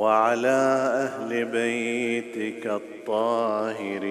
[0.00, 0.60] وعلى
[1.04, 4.10] أهل بيتك الطاهرين.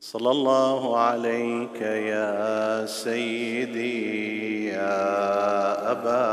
[0.00, 1.80] صلى الله عليك
[2.14, 4.98] يا سيدي يا
[5.92, 6.26] أبا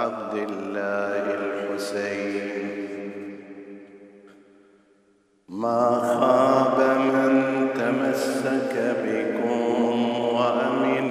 [0.00, 2.48] عبد الله الحسين.
[5.48, 5.82] ما
[6.18, 6.78] خاب
[7.14, 7.32] من
[7.80, 9.94] تمسك بكم
[10.34, 11.10] وأمن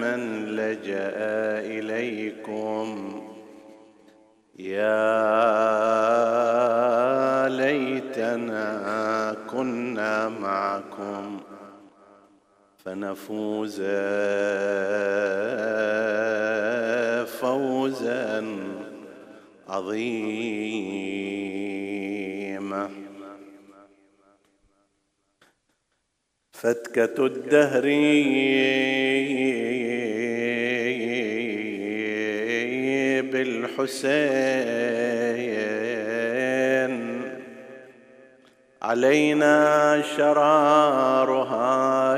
[0.00, 0.20] من
[0.56, 1.16] لجأ
[1.76, 2.73] إليكم.
[4.58, 4.98] يا
[7.48, 11.40] ليتنا كنا معكم
[12.84, 13.80] فنفوز
[17.40, 18.46] فوزا
[19.68, 20.54] عظيما.
[26.52, 27.84] فتكة الدهر
[33.44, 34.14] بالحسين
[38.82, 41.68] علينا شرارها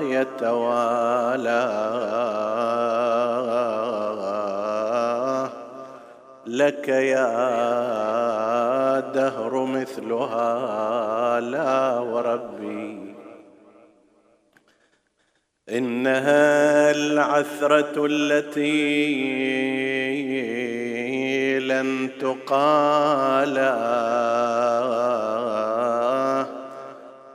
[0.01, 1.67] يتوالى.
[6.47, 7.41] لك يا
[9.01, 13.15] دهر مثلها لا وربي.
[15.69, 19.86] إنها العثرة التي
[21.77, 23.77] لن تقالى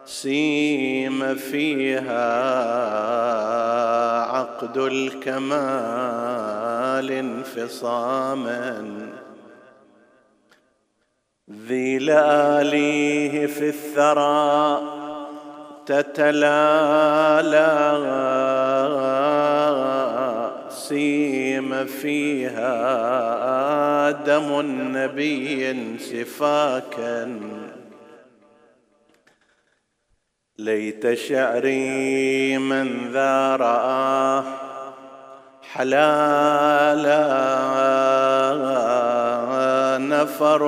[0.06, 2.32] سيم فيها
[4.22, 5.92] عقد الكمال
[7.12, 8.98] انفصاما.
[11.68, 14.82] ذي لآليه في الثرى
[15.86, 17.72] تتلالى
[20.70, 21.41] سيم
[21.86, 22.72] فيها
[24.12, 27.40] دم النبي سفاكا
[30.58, 34.44] ليت شعري من ذا رآه
[35.62, 37.28] حلالا
[39.98, 40.64] نفر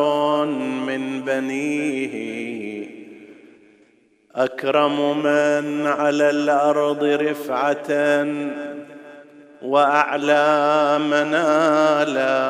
[0.45, 2.33] من بنيه.
[4.35, 8.23] أكرم من على الأرض رفعة
[9.63, 12.49] واعلى منالا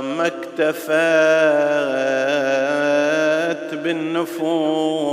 [0.00, 0.80] ما اكتفت
[3.74, 5.10] بالنفوس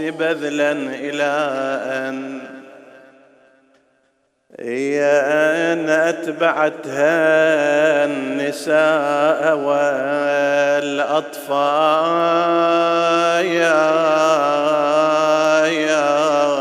[0.00, 1.50] بذلا إلى
[1.86, 2.40] أن
[4.60, 5.02] هي
[5.72, 7.04] أن أتبعتها
[8.04, 10.90] النساء والأطفال.
[13.46, 13.90] يا
[15.66, 16.59] يا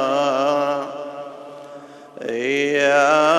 [2.89, 3.29] لا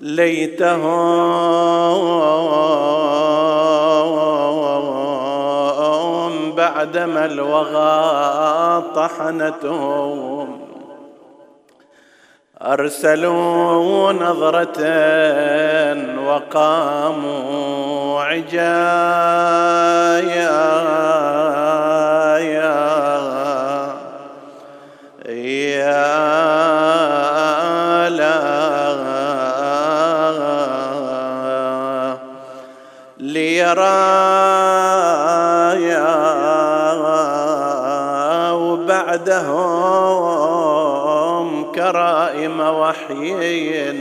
[0.00, 0.80] ليتهم
[6.56, 10.39] بعدما الوغى طحنتهم.
[12.72, 14.80] أرسلوا نظرة
[16.26, 19.70] وقاموا عجايا.
[22.40, 23.98] يا
[25.28, 26.08] يا
[28.08, 28.40] لا
[33.18, 34.00] ليرى
[35.88, 36.12] يا
[38.52, 40.49] وبعدهم
[41.90, 43.92] كرائم وحي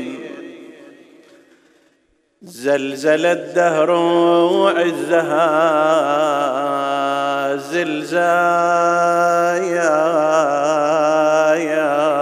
[2.42, 3.92] زلزل الدهر
[4.78, 5.46] عزها
[7.56, 8.20] زلزايا.
[11.56, 12.20] يا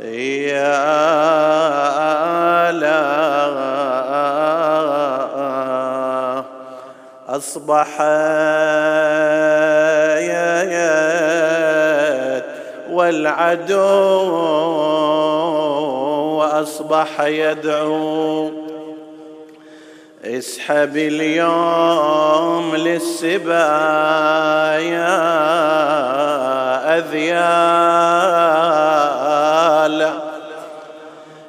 [0.00, 0.72] يا
[2.72, 3.04] لا
[7.28, 8.04] أصبحت
[13.04, 13.74] والعدو
[16.42, 18.50] أصبح يدعو.
[20.24, 23.54] اسحب اليوم للسبايا
[26.98, 28.14] أذيال.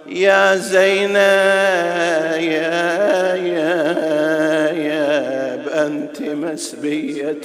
[0.07, 1.15] يا زينب
[5.69, 7.37] أنت مسبية.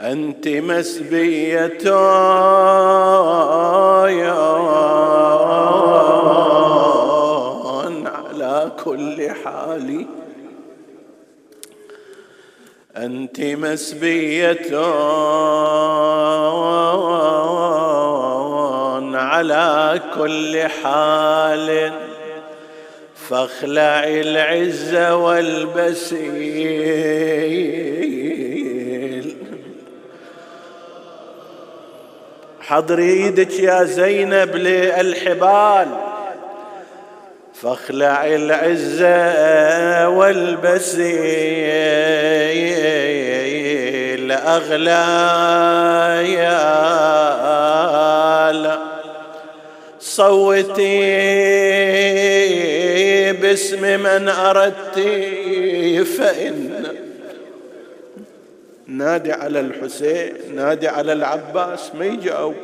[0.00, 1.90] أنت مسبية
[8.06, 10.06] على كل حال.
[12.96, 14.76] أنت مسبية
[19.16, 21.92] على كل حال.
[23.14, 26.74] فاخلع العزة والبسيل
[32.66, 35.88] حضري إيدك يا زينب للحبال.
[37.62, 41.04] فاخلع العزة والبسيل
[44.32, 44.94] أغلى
[46.32, 46.84] يا
[50.00, 51.02] صوتي
[53.32, 54.98] باسم من أردت
[56.18, 56.83] فإن
[58.86, 62.54] نادي على الحسين نادي على العباس ما يجاوب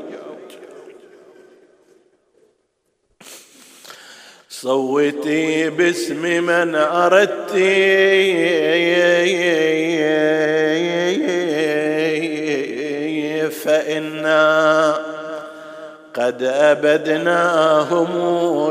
[4.49, 7.51] صوتي باسم من أردت
[13.65, 14.95] فإنا
[16.15, 18.11] قد أبدناهم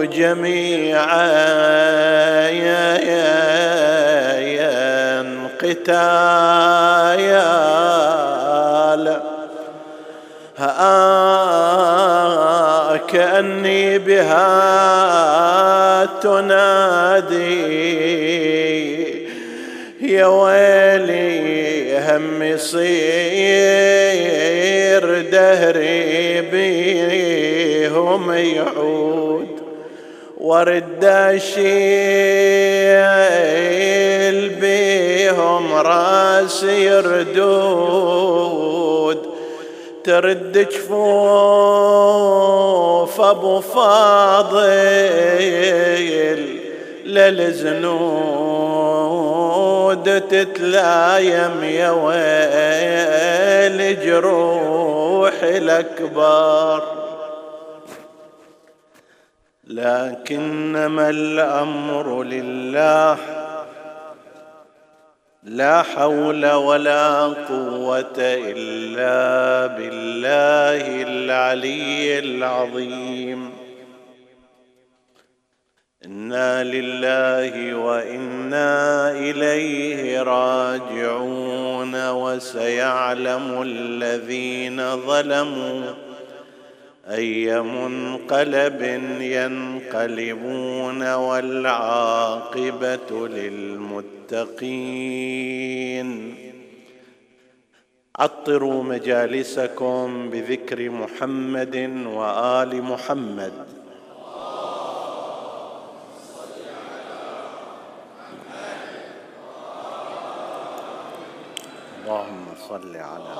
[0.04, 1.30] جميعا.
[5.70, 7.60] قتايا
[13.12, 14.50] كأني بها
[16.22, 17.60] تنادي.
[20.02, 22.90] يا ويلي هم يصير
[25.32, 29.60] دهري بيهم يعود.
[30.38, 31.70] ورد اشيل
[35.82, 38.20] راسي يردود
[40.04, 41.00] ترد جفوف
[43.22, 44.60] أبو فاضل
[47.06, 48.20] للزنود
[50.22, 56.84] تتلايم يا ويل جروح الأكبر.
[59.68, 63.39] لكنما الأمر لله
[65.50, 73.52] لا حول ولا قوة إلا بالله العلي العظيم.
[76.06, 86.09] إنا لله وإنا إليه راجعون وسيعلم الذين ظلموا.
[87.10, 88.82] أي منقلب
[89.22, 94.50] ينقلبون والعاقبة للمتقين.
[98.20, 101.76] عطروا مجالسكم بذكر محمد
[102.06, 103.54] وآل محمد.
[112.10, 113.34] اللهم صل على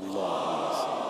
[0.00, 1.00] اللهم صل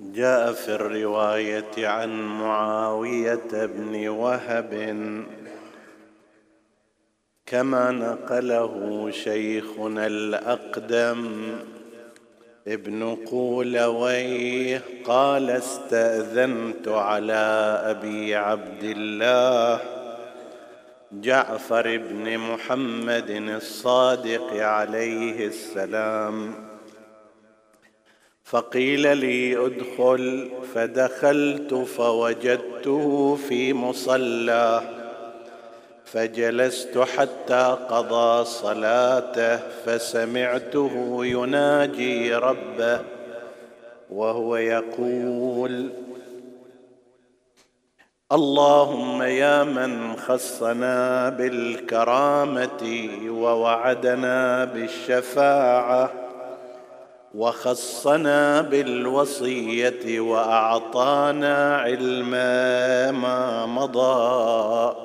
[0.00, 4.96] جاء في الرواية عن معاوية بن وهب
[7.46, 11.40] كما نقله شيخنا الأقدم
[12.68, 19.80] ابن قولويه قال استأذنت على أبي عبد الله
[21.12, 26.65] جعفر بن محمد الصادق عليه السلام
[28.46, 34.82] فقيل لي ادخل فدخلت فوجدته في مصلاه
[36.04, 43.00] فجلست حتى قضى صلاته فسمعته يناجي ربه
[44.10, 45.90] وهو يقول
[48.32, 56.25] اللهم يا من خصنا بالكرامة ووعدنا بالشفاعة.
[57.36, 64.96] وخصنا بالوصية وأعطانا علما ما مضى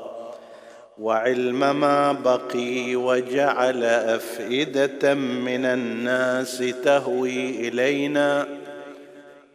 [1.00, 8.48] وعلم ما بقي وجعل أفئدة من الناس تهوي إلينا.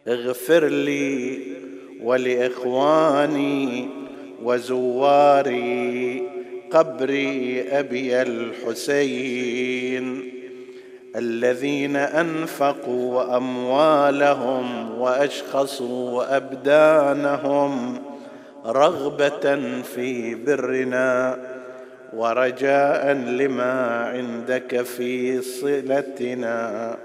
[0.07, 1.39] اغفر لي
[2.03, 3.89] ولإخواني
[4.43, 6.23] وزواري
[6.71, 7.09] قبر
[7.71, 10.36] أبي الحسين.
[11.17, 17.97] الذين أنفقوا اموالهم وأشخصوا ابدانهم
[18.65, 21.37] رغبة في برنا
[22.13, 26.97] ورجاء لما عندك في صلتنا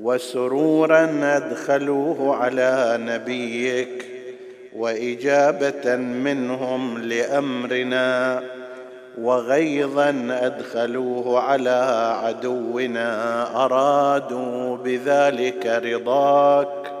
[0.00, 4.04] وسرورا أدخلوه على نبيك
[4.76, 8.42] وإجابة منهم لأمرنا
[9.22, 13.42] وغيظا أدخلوه على عدونا.
[13.64, 16.92] أرادوا بذلك رضاك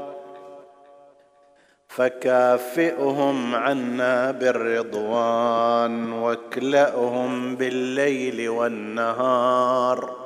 [1.98, 10.16] فكافئهم عنا بالرضوان واكلأهم بالليل والنهار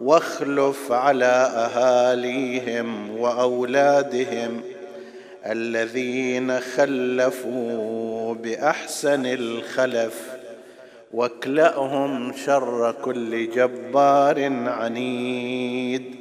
[0.00, 4.62] واخلف على أهاليهم وأولادهم
[5.46, 10.31] الذين خلفوا بأحسن الخلف.
[11.12, 16.14] واكلأهم شر كل جبار عنيد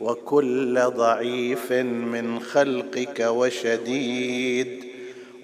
[0.00, 4.84] وكل ضعيف من خلقك وشديد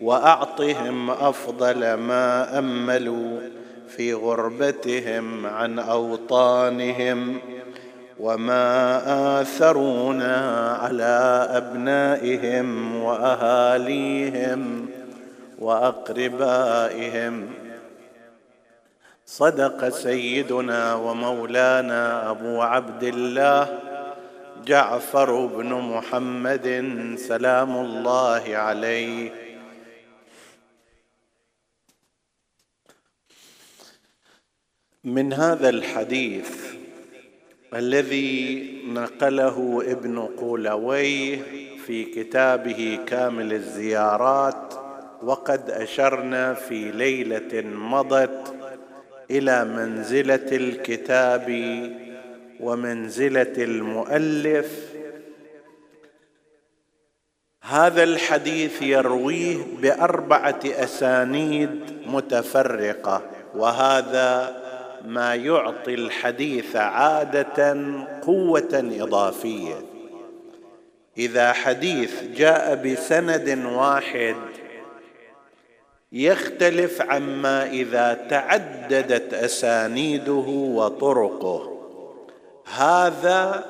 [0.02, 3.40] وأعطهم أفضل ما أملوا
[3.88, 7.38] في غربتهم عن أوطانهم
[8.20, 10.37] وما آثرونا
[10.80, 14.87] على أبنائهم وأهاليهم
[15.58, 17.49] وأقربائهم
[19.32, 23.80] صدق سيدنا ومولانا أبو عبد الله
[24.66, 26.66] جعفر بن محمد
[27.18, 29.32] سلام الله عليه.
[35.04, 36.50] من هذا الحديث
[37.74, 41.42] الذي نقله ابن قولويه
[41.86, 44.74] في كتابه كامل الزيارات
[45.22, 48.62] وقد أشرنا في ليلة مضت
[49.30, 51.48] إلى منزلة الكتاب
[52.60, 54.92] ومنزلة المؤلف.
[57.62, 61.70] هذا الحديث يرويه بأربعة أسانيد
[62.06, 63.22] متفرقة
[63.54, 64.62] وهذا
[65.04, 67.76] ما يعطي الحديث عادة
[68.22, 69.74] قوة إضافية.
[71.18, 74.36] إذا حديث جاء بسند واحد
[76.12, 81.78] يختلف عما إذا تعددت أسانيده وطرقه.
[82.75, 83.64] هذا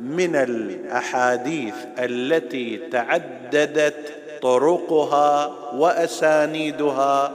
[0.00, 7.32] من الأحاديث التي تعددت طرقها وأسانيدها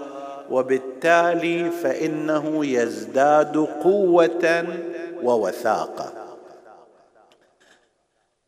[0.49, 4.65] وبالتالي فإنه يزداد قوة
[5.23, 6.13] ووثاقة.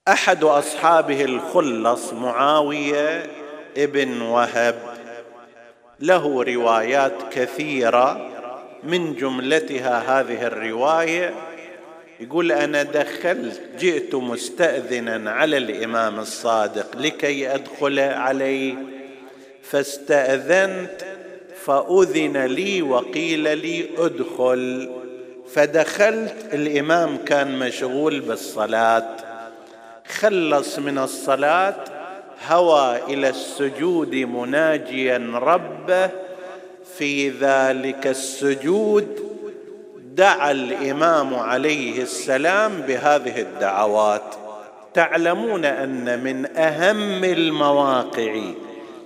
[0.07, 3.25] أحد أصحابه الخلص معاوية
[3.77, 4.92] ابن وهب
[5.99, 8.29] له روايات كثيرة
[8.83, 11.33] من جملتها هذه الرواية.
[12.19, 18.75] يقول أنا دخلت جئت مستأذنا على الإمام الصادق لكي أدخل عليه.
[19.63, 21.05] فاستأذنت
[21.65, 24.91] فأذن لي وقيل لي أدخل.
[25.53, 29.15] فدخلت الإمام كان مشغول بالصلاة.
[30.19, 32.02] خلص من الصلاة
[32.47, 36.09] هوى إلى السجود مناجيا ربه
[36.97, 39.33] في ذلك السجود
[40.15, 44.35] دعا الإمام عليه السلام بهذه الدعوات.
[44.93, 48.41] تعلمون أن من أهم المواقع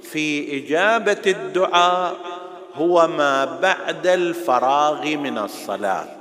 [0.03, 2.15] في إجابة الدعاء
[2.75, 6.17] هو ما بعد الفراغ من الصلاة.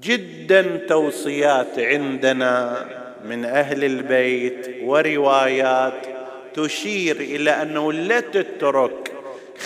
[0.00, 2.84] جدا توصيات عندنا.
[3.24, 6.06] من أهل البيت وروايات
[6.54, 9.12] تشير إلى أنه لا تترك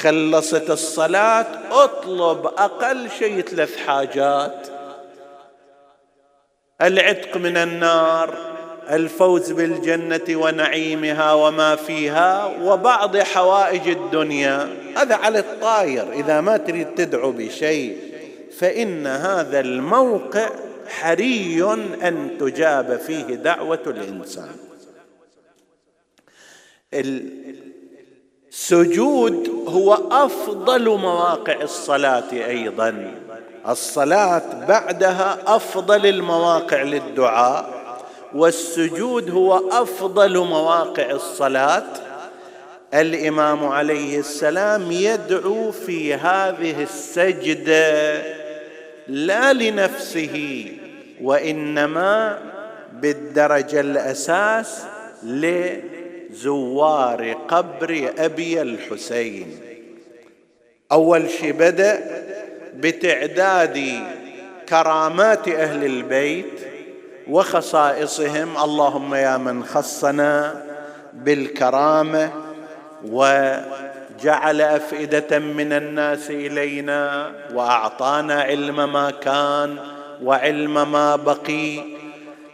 [0.01, 4.69] خلصت الصلاة اطلب أقل شيء ثلاث حاجات.
[6.83, 8.57] العتق من النار
[8.91, 14.69] الفوز بالجنة ونعيمها وما فيها وبعض حوائج الدنيا.
[14.97, 17.99] هذا على الطاير إذا ما تريد تدعو بشيء
[18.59, 20.49] فإن هذا الموقع
[20.89, 21.63] حري
[22.03, 24.57] أن تجاب فيه دعوة الإنسان.
[28.51, 33.15] سجود هو أفضل مواقع الصلاة أيضا.
[33.69, 37.77] الصلاة بعدها أفضل المواقع للدعاء
[38.35, 41.87] والسجود هو أفضل مواقع الصلاة.
[42.95, 48.46] الإمام عليه السلام يدعو في هذه السجدة
[49.09, 50.67] لا لنفسه
[51.23, 52.39] وإنما
[52.93, 54.85] بالدرجة الأساس
[55.23, 59.59] لزوار قبر أبي الحسين.
[60.93, 62.01] أول شيء بدأ
[62.75, 64.03] بتعداد
[64.69, 66.61] كرامات أهل البيت
[67.29, 68.57] وخصائصهم.
[68.57, 70.65] اللهم يا من خصنا
[71.15, 72.33] بالكرامة
[74.21, 79.77] وجعل أفئدة من الناس إلينا وأعطانا علم ما كان
[80.23, 81.81] وعلم ما بقي.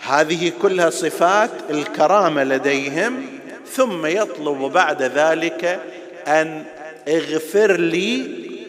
[0.01, 3.27] هذه كلها صفات الكرامة لديهم
[3.67, 5.81] ثم يطلب بعد ذلك
[6.29, 6.65] أن
[7.09, 8.27] اغفر لي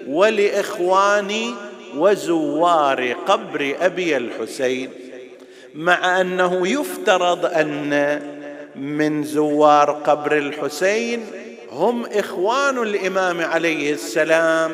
[0.08, 1.54] ولإخواني
[1.98, 4.90] وزوار قبر أبي الحسين.
[5.76, 8.22] مع أنه يفترض أن
[8.76, 11.26] من زوار قبر الحسين
[11.74, 14.72] هم إخوان الإمام عليه السلام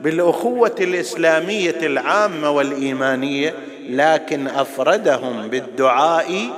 [0.00, 3.54] بالأخوة الإسلامية العامة والإيمانية
[3.88, 6.50] لكن أفردهم بالدعاء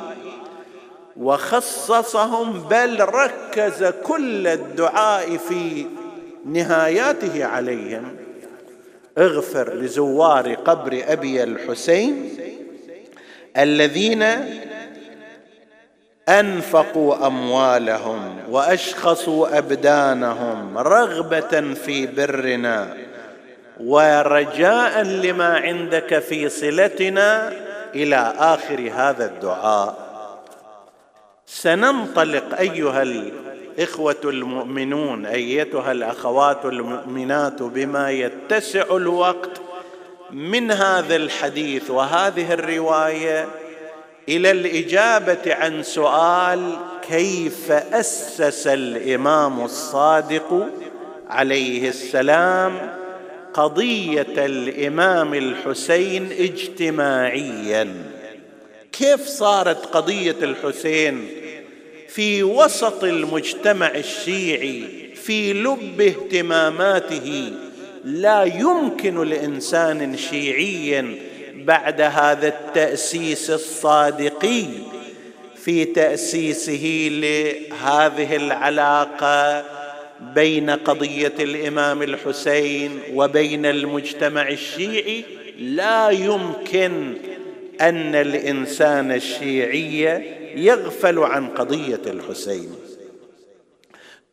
[1.17, 5.87] وخصصهم بل ركز كل الدعاء في
[6.45, 8.17] نهاياته عليهم.
[9.19, 12.31] اغفر لزوار قبر أبي الحسين
[13.57, 14.25] الذين
[16.31, 22.97] أنفقوا أموالهم وأشخصوا أبدانهم رغبة في برنا
[23.81, 27.53] ورجاء لما عندك في صلتنا
[27.95, 30.11] إلى آخر هذا الدعاء.
[31.47, 39.61] سننطلق أيها الإخوة المؤمنون أيتها الأخوات المؤمنات بما يتسع الوقت
[40.31, 43.49] من هذا الحديث وهذه الرواية
[44.31, 46.77] إلى الإجابة عن سؤال
[47.09, 50.67] كيف أسس الإمام الصادق
[51.29, 52.91] عليه السلام
[53.55, 57.95] قضية الإمام الحسين اجتماعيا؟
[58.93, 61.29] كيف صارت قضية الحسين
[62.09, 67.53] في وسط المجتمع الشيعي في لب اهتماماته؟
[68.05, 71.30] لا يمكن لإنسان شيعي
[71.65, 74.65] بعد هذا التأسيس الصادقي
[75.57, 79.65] في تأسيسه لهذه العلاقة
[80.21, 85.25] بين قضية الإمام الحسين وبين المجتمع الشيعي
[85.59, 87.15] لا يمكن
[87.81, 90.03] أن الإنسان الشيعي
[90.57, 92.75] يغفل عن قضية الحسين.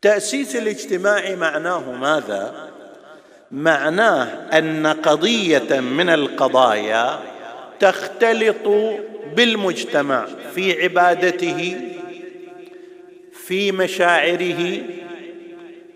[0.02, 2.70] تأسيس الاجتماع معناه ماذا؟
[3.50, 4.24] معناه
[4.58, 7.18] أن قضية من القضايا
[7.80, 8.68] تختلط
[9.36, 11.80] بالمجتمع في عبادته
[13.46, 14.82] في مشاعره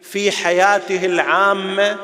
[0.03, 1.97] في حياته العامة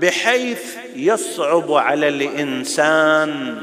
[0.00, 3.62] بحيث يصعب على الإنسان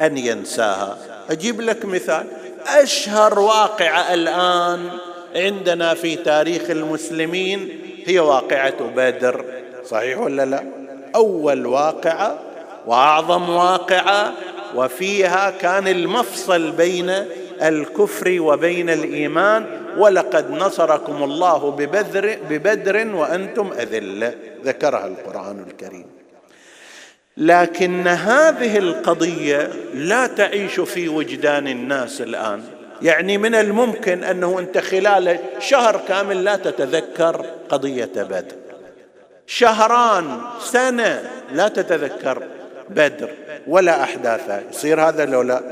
[0.00, 0.98] أن ينساها.
[1.30, 2.26] أجيب لك مثال.
[2.66, 4.90] أشهر واقعة الآن
[5.36, 7.68] عندنا في تاريخ المسلمين
[8.06, 9.63] هي واقعة بدر.
[9.86, 10.64] صحيح ولا لا؟
[11.14, 12.38] أول واقعة
[12.86, 14.32] وأعظم واقعة
[14.74, 17.10] وفيها كان المفصل بين
[17.62, 19.66] الكفر وبين الإيمان
[19.98, 26.06] ولقد نصركم الله ببدر, ببدر وأنتم اذله ذكرها القرآن الكريم.
[27.36, 32.62] لكن هذه القضية لا تعيش في وجدان الناس الآن.
[33.02, 38.63] يعني من الممكن أنه أنت خلال شهر كامل لا تتذكر قضية بدر.
[39.46, 42.42] شهران سنة لا تتذكر
[42.90, 43.30] بدر
[43.66, 44.62] ولا أحداثها.
[44.70, 45.62] يصير هذا لو لا؟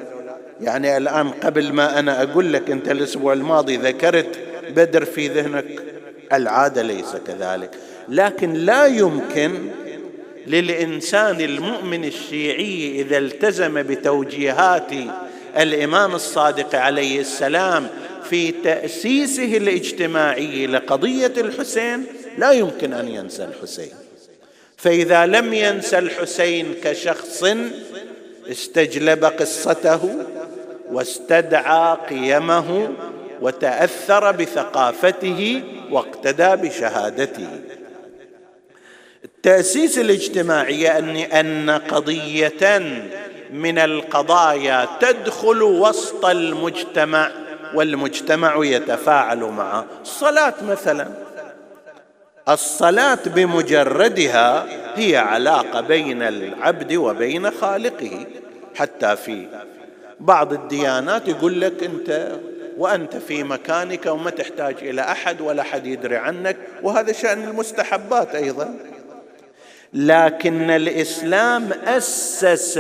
[0.60, 4.38] يعني الآن قبل ما أنا أقول لك أنت الأسبوع الماضي ذكرت
[4.76, 5.66] بدر في ذهنك
[6.32, 7.70] العادة ليس كذلك.
[8.08, 9.70] لكن لا يمكن
[10.46, 14.90] للإنسان المؤمن الشيعي إذا التزم بتوجيهات
[15.58, 17.86] الإمام الصادق عليه السلام
[18.30, 22.04] في تأسيسه الاجتماعي لقضية الحسين
[22.38, 23.92] لا يمكن أن ينسى الحسين.
[24.76, 27.44] فإذا لم ينسى الحسين كشخص
[28.50, 30.14] استجلب قصته
[30.92, 32.88] واستدعى قيمه
[33.40, 37.48] وتأثر بثقافته واقتدى بشهادته.
[39.24, 40.98] التأسيس الاجتماعي
[41.40, 42.78] أن قضية
[43.52, 47.30] من القضايا تدخل وسط المجتمع
[47.74, 51.08] والمجتمع يتفاعل معه الصلاة مثلا.
[52.48, 58.26] الصلاة بمجردها هي علاقة بين العبد وبين خالقه.
[58.74, 59.46] حتى في
[60.20, 62.32] بعض الديانات يقول لك أنت
[62.78, 68.74] وأنت في مكانك وما تحتاج إلى أحد ولا أحد يدري عنك وهذا شأن المستحبات أيضا.
[69.92, 72.78] لكن الإسلام أسس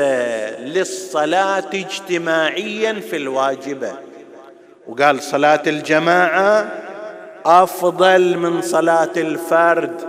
[0.58, 3.92] للصلاة اجتماعيا في الواجبة.
[4.86, 6.72] وقال صلاة الجماعة
[7.46, 10.00] أفضل من صلاة الفرد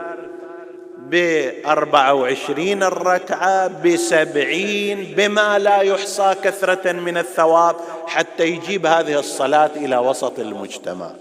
[1.09, 7.75] بأربعة وعشرين الركعة بسبعين بما لا يحصى كثرة من الثواب
[8.07, 11.11] حتى يجيب هذه الصلاة إلى وسط المجتمع.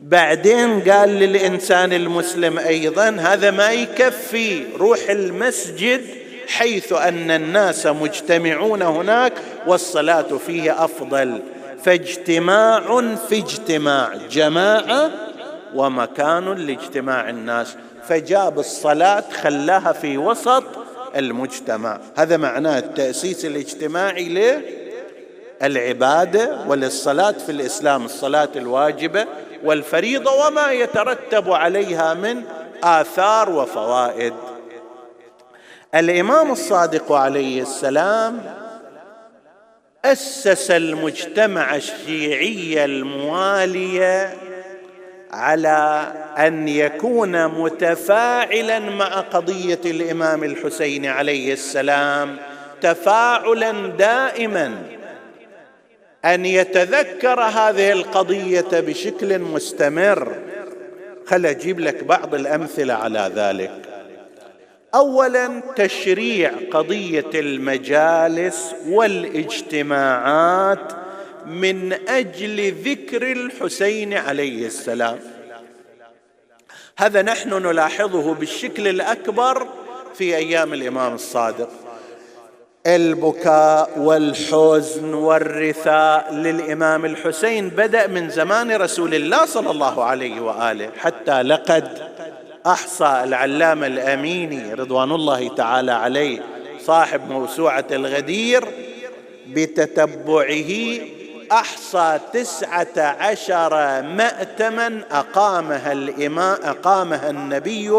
[0.00, 6.04] بعدين قال للإنسان المسلم أيضا هذا ما يكفي روح المسجد
[6.48, 9.32] حيث أن الناس مجتمعون هناك
[9.66, 11.42] والصلاة فيه أفضل.
[11.82, 15.10] فاجتماع في اجتماع جماعة
[15.74, 17.76] ومكان لاجتماع الناس.
[18.08, 20.64] فجاب الصلاة خلاها في وسط
[21.16, 22.00] المجتمع.
[22.16, 24.60] هذا معناه التأسيس الاجتماعي
[25.62, 29.26] للعبادة وللصلاة في الإسلام الصلاة الواجبة
[29.64, 32.42] والفريضة وما يترتب عليها من
[32.84, 34.34] آثار وفوائد.
[35.94, 38.57] الإمام الصادق عليه السلام
[40.04, 44.28] أسس المجتمع الشيعي الموالي
[45.32, 52.36] على أن يكون متفاعلا مع قضية الإمام الحسين عليه السلام
[52.80, 54.82] تفاعلا دائما.
[56.24, 60.36] أن يتذكر هذه القضية بشكل مستمر.
[61.26, 63.87] خل أجيب لك بعض الأمثلة على ذلك.
[64.94, 70.92] اولا تشريع قضية المجالس والاجتماعات
[71.46, 75.18] من أجل ذكر الحسين عليه السلام.
[76.98, 79.66] هذا نحن نلاحظه بالشكل الأكبر
[80.14, 81.70] في أيام الإمام الصادق.
[82.86, 91.42] البكاء والحزن والرثاء للإمام الحسين بدأ من زمان رسول الله صلى الله عليه وآله حتى
[91.42, 92.08] لقد
[92.68, 96.42] أحصى العلامة الأميني رضوان الله تعالى عليه
[96.80, 98.64] صاحب موسوعة الغدير
[99.46, 100.98] بتتبعه
[101.52, 107.90] أحصى تسعة عشر مأتما أقامها الإمام أقامها النبي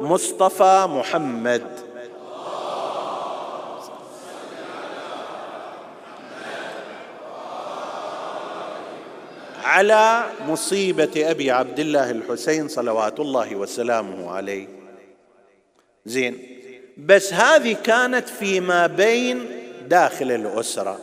[0.00, 1.62] المصطفى محمد.
[9.64, 14.66] على مصيبة أبي عبد الله الحسين صلوات الله وسلامه عليه.
[16.06, 16.38] زين.
[16.96, 19.46] بس هذه كانت فيما بين
[19.88, 20.98] داخل الأسرة.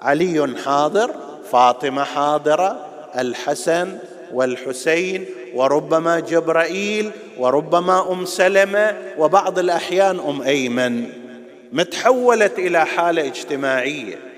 [0.00, 1.14] علي حاضر
[1.50, 2.86] فاطمة حاضرة
[3.18, 3.98] الحسن
[4.32, 11.06] والحسين وربما جبرائيل وربما أم سلمة وبعض الأحيان أم أيمن.
[11.72, 14.31] متحولت إلى حالة اجتماعية.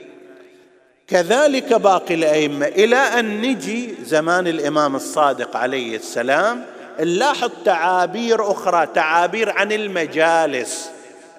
[1.09, 2.67] كذلك باقي الأئمة.
[2.67, 6.65] إلى أن نجي زمان الإمام الصادق عليه السلام
[7.01, 10.91] نلاحظ تعابير أخرى تعابير عن المجالس.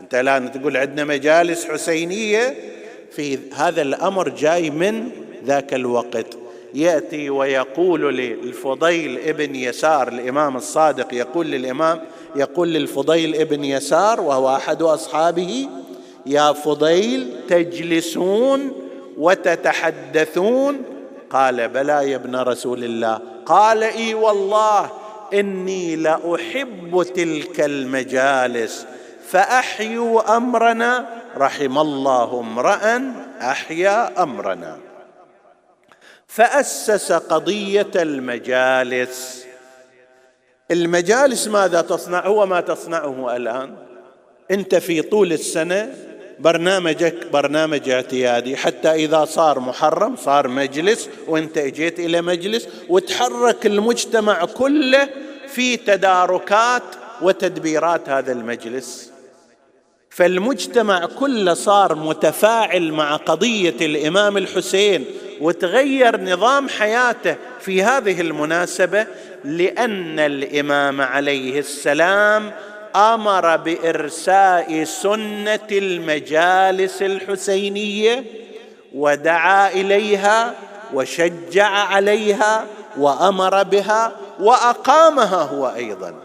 [0.01, 2.55] أنت الآن تقول عندنا مجالس حسينية
[3.11, 5.09] في هذا الأمر جاي من
[5.45, 6.27] ذاك الوقت.
[6.73, 12.01] يأتي ويقول للفضيل ابن يسار الإمام الصادق يقول للإمام
[12.35, 15.69] يقول للفضيل ابن يسار وهو أحد أصحابه
[16.25, 18.84] يا فضيل تجلسون
[19.17, 20.83] وتتحدثون؟
[21.29, 23.21] قال بلى يا ابن رسول الله.
[23.45, 24.91] قال إي والله
[25.33, 28.87] إني لأحب تلك المجالس
[29.27, 31.05] فأحيوا أمرنا.
[31.37, 34.77] رحم الله امرا أحيا أمرنا.
[36.27, 39.45] فأسس قضية المجالس.
[40.71, 43.75] المجالس ماذا تصنع؟ هو ما تصنعه الآن.
[44.51, 45.93] أنت في طول السنة
[46.39, 48.57] برنامجك برنامج اعتيادي.
[48.57, 55.09] حتى إذا صار محرم صار مجلس وإنت إجيت إلى مجلس وتحرك المجتمع كله
[55.47, 56.83] في تداركات
[57.21, 59.11] وتدبيرات هذا المجلس.
[60.09, 65.05] فالمجتمع كله صار متفاعل مع قضية الإمام الحسين
[65.41, 69.07] وتغير نظام حياته في هذه المناسبة
[69.43, 72.51] لأن الإمام عليه السلام
[72.95, 78.23] أمر بإرساء سنة المجالس الحسينية
[78.95, 80.55] ودعا إليها
[80.93, 82.65] وشجع عليها
[82.97, 86.15] وأمر بها وأقامها هو أيضا.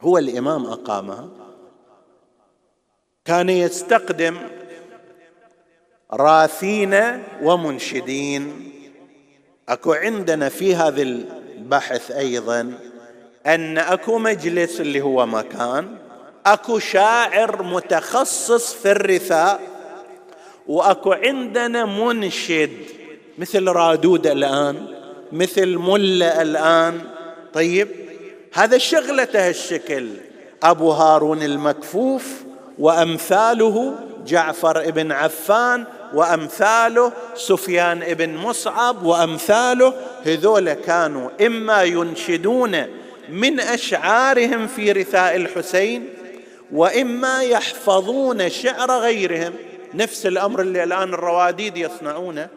[0.00, 1.28] هو الإمام أقامها.
[3.24, 4.38] كان يستقدم
[6.12, 8.72] راثين ومنشدين.
[9.68, 12.74] أكو عندنا في هذا البحث أيضا
[13.46, 15.96] أن أكو مجلس اللي هو مكان
[16.46, 19.60] أكو شاعر متخصص في الرثاء
[20.66, 22.70] وأكو عندنا منشد
[23.38, 24.86] مثل رادود الآن
[25.32, 27.00] مثل مله الآن.
[27.52, 27.88] طيب
[28.52, 30.08] هذا شغلته الشكل.
[30.62, 32.24] أبو هارون المكفوف
[32.78, 33.94] وأمثاله
[34.26, 42.99] جعفر بن عفان وأمثاله سفيان بن مصعب وأمثاله هذول كانوا إما ينشدون
[43.30, 46.08] من أشعارهم في رثاء الحسين
[46.72, 49.52] وإما يحفظون شعر غيرهم.
[49.94, 52.48] نفس الأمر اللي الآن الرواديد يصنعونه.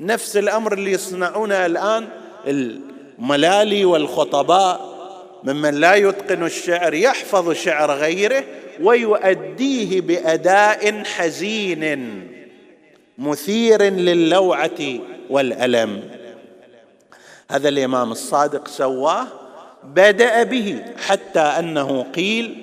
[0.00, 2.08] نفس الأمر اللي يصنعونه الآن
[2.46, 4.96] الملالي والخطباء.
[5.44, 8.44] ممن لا يتقن الشعر يحفظ شعر غيره
[8.82, 12.22] ويؤديه بأداء حزين
[13.18, 14.98] مثير للوعه
[15.30, 16.10] والألم.
[17.50, 19.26] هذا الإمام الصادق سواه.
[19.94, 22.62] بدأ به حتى أنه قيل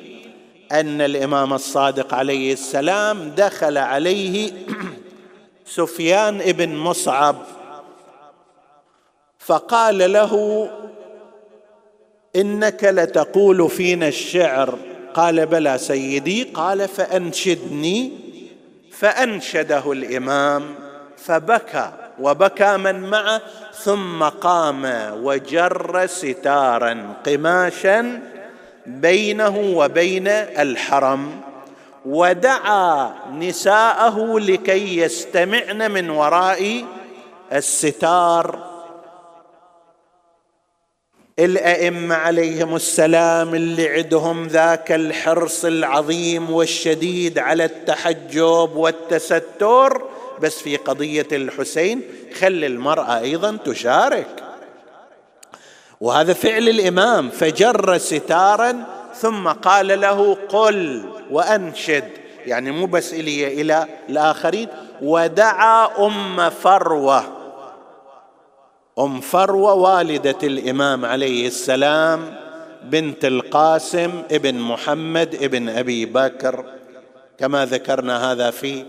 [0.72, 4.52] أن الإمام الصادق عليه السلام دخل عليه
[5.66, 7.36] سفيان بن مصعب
[9.40, 10.70] فقال له
[12.36, 14.78] إنك لتقول فينا الشعر.
[15.14, 16.44] قال بلى سيدي.
[16.44, 18.12] قال فأنشدني.
[18.92, 20.76] فأنشده الإمام
[21.18, 21.92] فبكى.
[22.24, 23.42] وبكى من معه
[23.74, 28.20] ثم قام وجر ستارا قماشا
[28.86, 31.42] بينه وبين الحرم
[32.06, 36.86] ودعا نساءه لكي يستمعن من وراء
[37.54, 38.74] الستار.
[41.40, 51.28] الأئمة عليهم السلام اللي عندهم ذاك الحرص العظيم والشديد على التحجب والتستر بس في قضية
[51.32, 52.02] الحسين
[52.40, 54.44] خلي المرأة أيضا تشارك.
[56.02, 62.10] وهذا فعل الإمام فجر ستارا ثم قال له قل وأنشد.
[62.46, 64.68] يعني مو بس إلي إلى الآخرين.
[65.02, 67.24] ودعا أم فروة.
[69.00, 72.36] أم فروة والدة الإمام عليه السلام
[72.84, 76.66] بنت القاسم ابن محمد ابن أبي بكر.
[77.40, 78.86] كما ذكرنا هذا في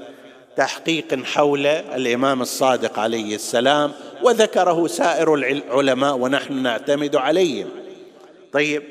[0.56, 7.68] تحقيق حول الإمام الصادق عليه السلام وذكره سائر العلماء ونحن نعتمد عليهم.
[8.52, 8.82] طيب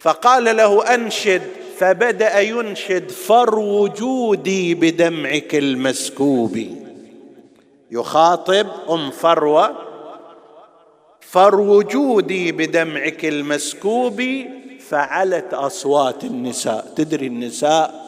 [0.00, 1.42] فقال له أنشد
[1.78, 6.66] فبدأ ينشد فر وجودي بدمعك المسكوب.
[7.90, 9.76] يخاطب أم فروة
[11.20, 14.22] فر وجودي بدمعك المسكوب
[14.88, 16.92] فعلت أصوات النساء.
[16.96, 18.04] تدري النساء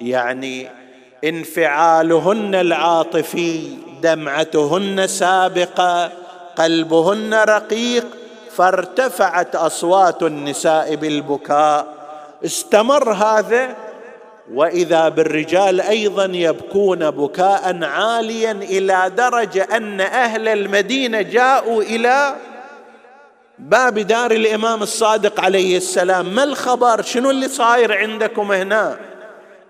[0.00, 0.79] يعني
[1.24, 6.12] انفعالهن العاطفي دمعتهن سابقة
[6.56, 8.06] قلبهن رقيق
[8.56, 11.86] فارتفعت أصوات النساء بالبكاء.
[12.44, 13.76] استمر هذا
[14.54, 22.34] وإذا بالرجال أيضا يبكون بكاء عاليا إلى درجة أن أهل المدينة جاءوا إلى
[23.58, 26.34] باب دار الإمام الصادق عليه السلام.
[26.34, 29.09] ما الخبر؟ شنو اللي صاير عندكم هنا؟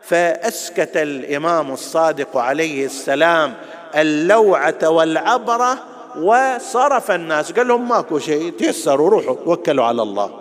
[0.03, 3.55] فأسكت الإمام الصادق عليه السلام
[3.97, 5.79] اللوعة والعبرة
[6.19, 7.53] وصرف الناس.
[7.53, 10.41] قال لهم ماكو شيء تيسروا روحوا توكلوا على الله.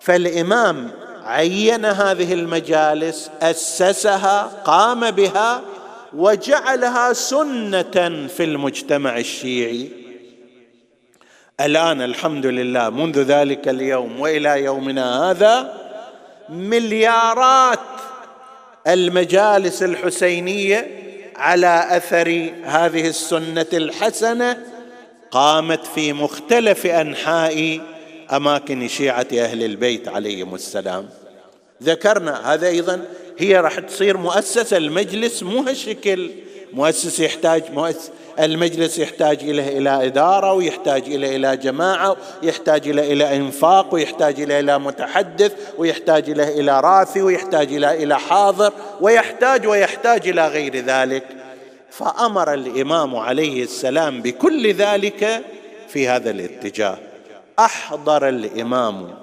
[0.00, 0.90] فالإمام
[1.24, 5.60] عين هذه المجالس أسسها قام بها
[6.16, 9.90] وجعلها سنة في المجتمع الشيعي.
[11.60, 15.74] الآن الحمد لله منذ ذلك اليوم وإلى يومنا هذا
[16.48, 17.78] مليارات
[18.86, 20.86] المجالس الحسينية
[21.36, 24.66] على أثر هذه السنة الحسنة
[25.30, 27.80] قامت في مختلف أنحاء
[28.32, 31.08] أماكن شيعة أهل البيت عليهم السلام.
[31.82, 33.04] ذكرنا هذا أيضا
[33.38, 36.30] هي راح تصير مؤسسة المجلس مو هالشكل.
[36.72, 38.10] مؤسس يحتاج مؤسس
[38.44, 44.60] المجلس يحتاج إليه إلى إدارة ويحتاج إلى إلى جماعة ويحتاج إلى إلى إنفاق ويحتاج إلى
[44.60, 51.24] إلى متحدث ويحتاج إلى إلى راثي ويحتاج إلى إلى حاضر ويحتاج ويحتاج إلى غير ذلك.
[51.90, 55.42] فأمر الإمام عليه السلام بكل ذلك
[55.88, 56.98] في هذا الاتجاه.
[57.58, 59.14] أحضر الإمام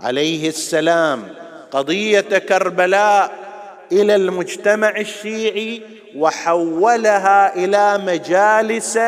[0.00, 1.22] عليه السلام
[1.70, 3.32] قضية كربلاء
[3.92, 5.82] إلى المجتمع الشيعي
[6.16, 8.98] وحولها إلى مجالس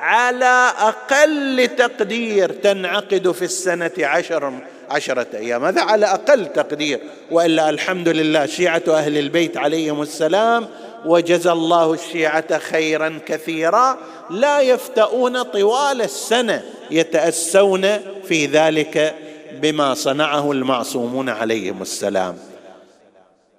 [0.00, 4.52] على أقل تقدير تنعقد في السنة عشر
[4.90, 5.64] عشرة أيام.
[5.64, 7.00] هذا على أقل تقدير.
[7.30, 10.66] وإلا الحمد لله شيعة أهل البيت عليهم السلام
[11.04, 13.98] وجزى الله الشيعة خيرا كثيرا.
[14.30, 19.14] لا يفتؤون طوال السنة يتأسون في ذلك
[19.52, 22.38] بما صنعه المعصومون عليهم السلام.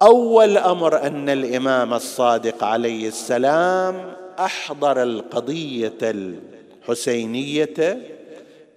[0.02, 7.98] أول أمر أن الإمام الصادق عليه السلام أحضر القضية الحسينية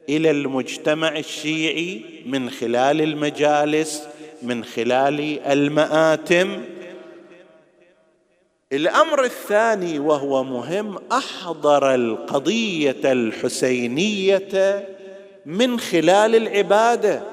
[0.10, 4.04] إلى المجتمع الشيعي من خلال المجالس
[4.42, 6.62] من خلال المآتم.
[8.72, 14.84] الأمر الثاني وهو مهم أحضر القضية الحسينية
[15.46, 17.31] من خلال العبادة.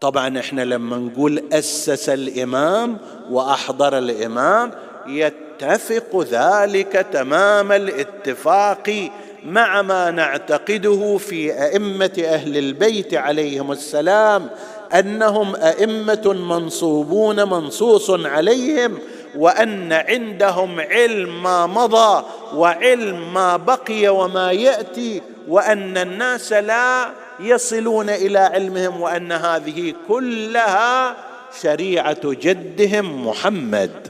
[0.00, 2.98] طبعا إحنا لما نقول أسس الإمام
[3.30, 4.70] وأحضر الإمام
[5.06, 9.10] يتفق ذلك تمام الاتفاق
[9.44, 14.50] مع ما نعتقده في أئمة أهل البيت عليهم السلام
[14.94, 18.98] أنهم أئمة منصوبون منصوص عليهم
[19.36, 28.38] وأن عندهم علم ما مضى وعلم ما بقي وما يأتي وأن الناس لا يصلون إلى
[28.38, 31.16] علمهم وأن هذه كلها
[31.62, 34.08] شريعة جدهم محمد.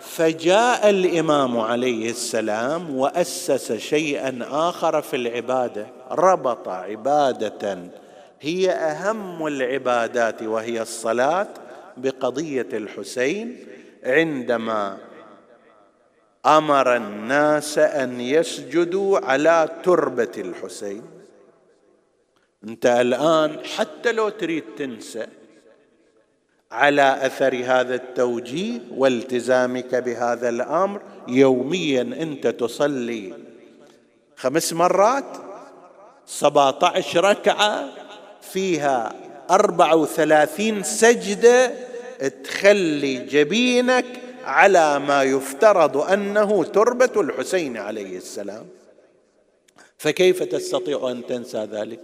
[0.00, 7.78] فجاء الإمام عليه السلام وأسس شيئا آخر في العبادة ربط عبادة.
[8.40, 11.48] هي أهم العبادات وهي الصلاة
[11.96, 13.56] بقضية الحسين
[14.04, 14.98] عندما
[16.46, 21.02] أمر الناس أن يسجدوا على تربة الحسين.
[22.64, 25.26] أنت الآن حتى لو تريد تنسى
[26.72, 33.34] على أثر هذا التوجيه والتزامك بهذا الأمر يوميا أنت تصلي
[34.36, 35.36] خمس مرات
[36.26, 37.88] سبعة عشر ركعة
[38.40, 39.12] فيها
[39.50, 41.72] أربعة وثلاثين سجدة
[42.28, 44.04] تخلي جبينك
[44.44, 48.66] على ما يفترض أنه تربة الحسين عليه السلام.
[49.98, 52.00] فكيف تستطيع أن تنسى ذلك؟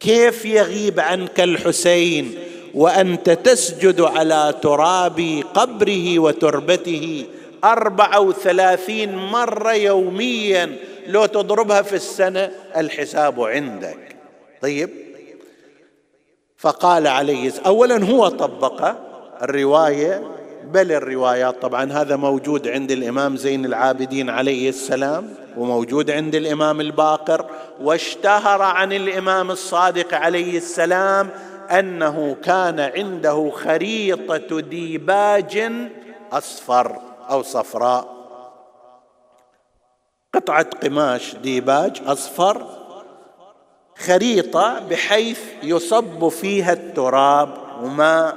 [0.00, 2.38] كيف يغيب عنك الحسين
[2.74, 7.26] وأنت تسجد على تراب قبره وتربته
[7.64, 14.16] أربعة وثلاثين مرة يوميا لو تضربها في السنة؟ الحساب عندك.
[14.62, 14.90] طيب.
[16.56, 18.94] فقال عليه اولا هو طبق
[19.42, 20.22] الرواية
[20.64, 21.62] بل الروايات.
[21.62, 27.46] طبعا هذا موجود عند الإمام زين العابدين عليه السلام وموجود عند الإمام الباقر
[27.80, 31.30] واشتهر عن الإمام الصادق عليه السلام
[31.70, 35.72] أنه كان عنده خريطة ديباج
[36.32, 37.00] أصفر
[37.30, 38.12] أو صفراء.
[40.34, 42.66] قطعة قماش ديباج أصفر
[43.98, 47.48] خريطة بحيث يصب فيها التراب
[47.82, 48.34] وما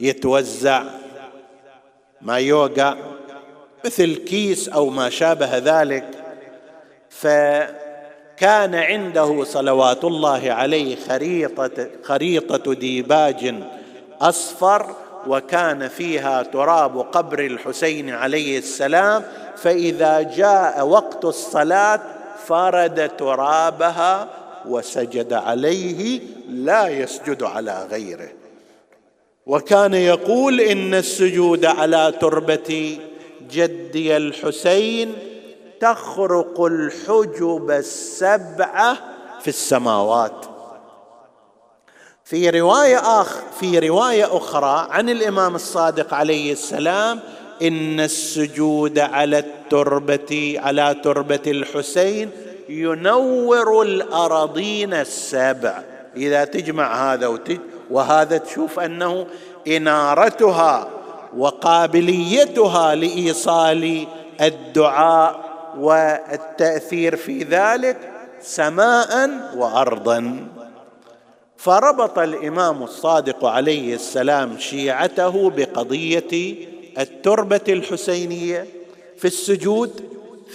[0.00, 0.84] يتوزع
[2.22, 2.94] ما يوقع
[3.84, 6.10] مثل كيس أو ما شابه ذلك.
[7.10, 7.26] ف
[8.36, 13.54] كان عنده صلوات الله عليه خريطة خريطة ديباج
[14.20, 14.94] أصفر
[15.26, 19.24] وكان فيها تراب قبر الحسين عليه السلام.
[19.56, 22.00] فإذا جاء وقت الصلاة
[22.46, 24.28] فرد ترابها
[24.68, 28.28] وسجد عليه لا يسجد على غيره.
[29.46, 32.98] وكان يقول إن السجود على تربة
[33.50, 35.14] جدي الحسين
[35.80, 38.98] تخرق الحجب السبعه
[39.40, 40.46] في السماوات.
[42.24, 47.20] في رواية اخ في رواية أخرى عن الإمام الصادق عليه السلام
[47.62, 52.30] إن السجود على التربة على تربة الحسين
[52.68, 55.82] ينور الارضين السبع.
[56.16, 57.26] إذا تجمع هذا
[57.90, 59.26] وهذا تشوف أنه
[59.68, 60.88] إنارتها
[61.36, 64.06] وقابليتها لإيصال
[64.40, 65.40] الدعاء
[65.78, 70.46] والتأثير في ذلك سماء وأرضا.
[71.56, 76.54] فربط الإمام الصادق عليه السلام شيعته بقضية
[76.98, 78.66] التربة الحسينية
[79.16, 80.04] في السجود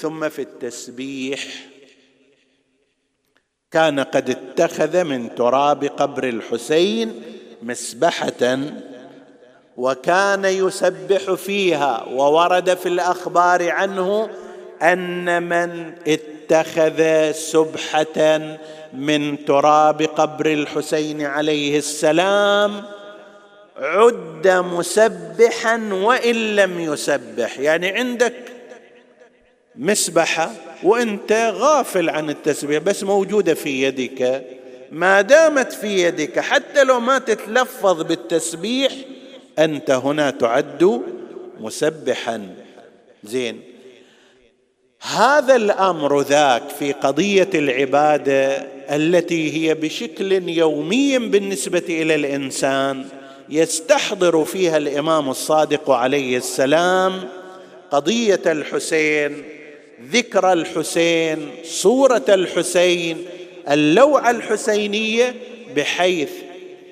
[0.02, 1.69] ثم في التسبيح.
[3.72, 7.22] كان قد اتخذ من تراب قبر الحسين
[7.64, 8.60] مسبحة
[9.78, 14.30] وكان يسبح فيها وورد في الأخبار عنه
[14.82, 18.58] أن من اتخذ سبحة
[18.94, 22.84] من تراب قبر الحسين عليه السلام
[23.78, 27.60] عد مسبحا وإن لم يسبح.
[27.60, 28.59] يعني عندك
[29.76, 30.52] مسبحة
[30.84, 34.44] وأنت غافل عن التسبيح بس موجودة في يدك.
[34.92, 38.94] ما دامت في يدك حتى لو ما تتلفظ بالتسبيح
[39.60, 41.02] أنت هنا تعد
[41.60, 42.56] مسبحا.
[43.24, 43.62] زين.
[45.02, 48.58] هذا الأمر ذاك في قضية العبادة
[48.96, 53.06] التي هي بشكل يومي بالنسبة إلى الإنسان
[53.50, 57.22] يستحضر فيها الإمام الصادق عليه السلام
[57.92, 59.44] قضية الحسين
[60.04, 63.26] ذكر الحسين صورة الحسين
[63.70, 65.36] اللوعة الحسينية
[65.76, 66.32] بحيث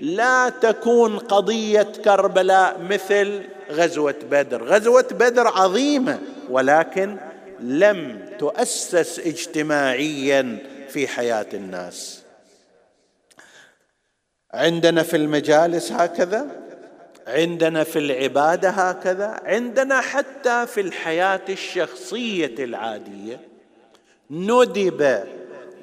[0.01, 3.41] لا تكون قضية كربلاء مثل
[3.71, 4.63] غزوة بدر.
[4.63, 7.17] غزوة بدر عظيمة ولكن
[7.59, 10.57] لم تؤسس اجتماعيا
[10.89, 12.21] في حياة الناس.
[14.53, 16.66] عندنا في المجالس هكذا
[17.27, 23.39] عندنا في العبادة هكذا عندنا حتى في الحياة الشخصية العادية
[24.31, 25.23] ندب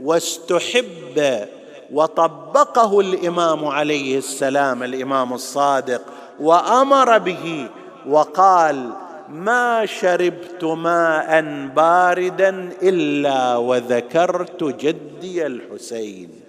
[0.00, 1.46] واستحب
[1.92, 6.02] وطبقه الإمام عليه السلام الإمام الصادق
[6.40, 7.68] وأمر به
[8.08, 8.90] وقال
[9.28, 16.40] ما شربت ماء باردا إلا وذكرت جدي الحسين.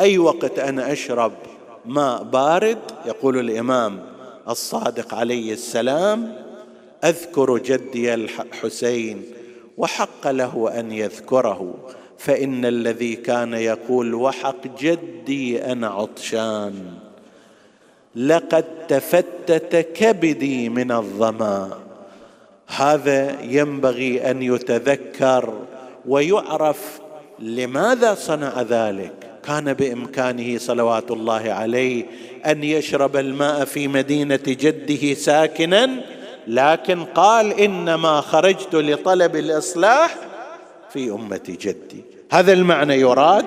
[0.00, 1.32] أي وقت أنا أشرب
[1.88, 4.00] ماء بارد يقول الإمام
[4.48, 6.36] الصادق عليه السلام
[7.04, 9.22] أذكر جدي الحسين
[9.76, 11.74] وحق له أن يذكره
[12.18, 16.94] فإن الذي كان يقول وحق جدي أنا عطشان.
[18.16, 21.70] لقد تفتت كبدي من الظما
[22.66, 25.54] هذا ينبغي أن يتذكر
[26.06, 27.00] ويعرف
[27.38, 29.27] لماذا صنع ذلك.
[29.46, 32.04] كان بإمكانه صلوات الله عليه
[32.46, 35.90] أن يشرب الماء في مدينة جده ساكنا
[36.46, 40.14] لكن قال إنما خرجت لطلب الإصلاح
[40.92, 42.04] في أمة جدي.
[42.32, 43.46] هذا المعنى يراد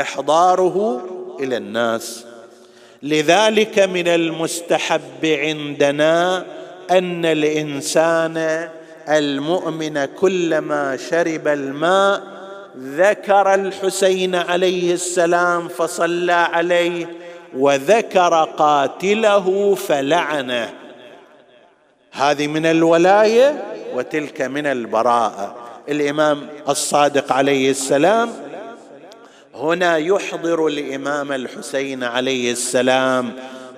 [0.00, 1.06] إحضاره
[1.40, 2.24] إلى الناس.
[3.02, 6.46] لذلك من المستحب عندنا
[6.90, 8.68] أن الإنسان
[9.08, 12.37] المؤمن كلما شرب الماء
[12.78, 17.06] ذكر الحسين عليه السلام فصلى عليه
[17.56, 20.74] وذكر قاتله فلعنه.
[22.12, 23.64] هذه من الولاية
[23.94, 25.56] وتلك من البراءة.
[25.88, 28.30] الإمام الصادق عليه السلام
[29.54, 33.32] هنا يحضر الإمام الحسين عليه السلام.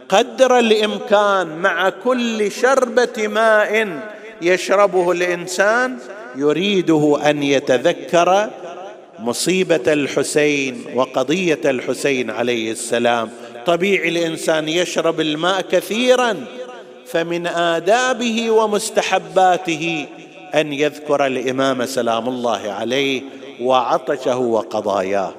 [0.09, 4.01] قدر الإمكان مع كل شربة ماء
[4.43, 5.99] يشربه الإنسان
[6.37, 8.51] يريده أن يتذكر
[9.21, 13.31] مصيبة الحسين وقضية الحسين عليه السلام.
[13.67, 16.45] طبيعي الإنسان يشرب الماء كثيرا
[17.07, 20.07] فمن آدابه ومستحباته
[20.55, 23.23] أن يذكر الإمام سلام الله عليه
[23.61, 25.35] وعطشه وقضاياه.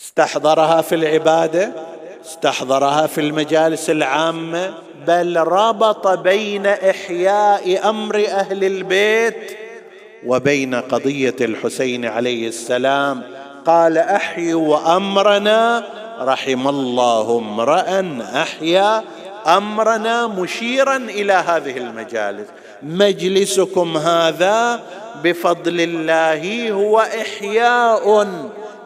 [0.00, 1.72] استحضرها في العبادة
[2.24, 4.74] استحضرها في المجالس العامة
[5.06, 9.59] بل ربط بين إحياء أمر أهل البيت
[10.26, 13.22] وبين قضية الحسين عليه السلام
[13.66, 15.84] قال أحيوا امرنا
[16.20, 19.02] رحم الله امرا أحيا
[19.46, 22.46] أمرنا مشيرا إلى هذه المجالس.
[22.82, 24.80] مجلسكم هذا
[25.24, 28.26] بفضل الله هو إحياء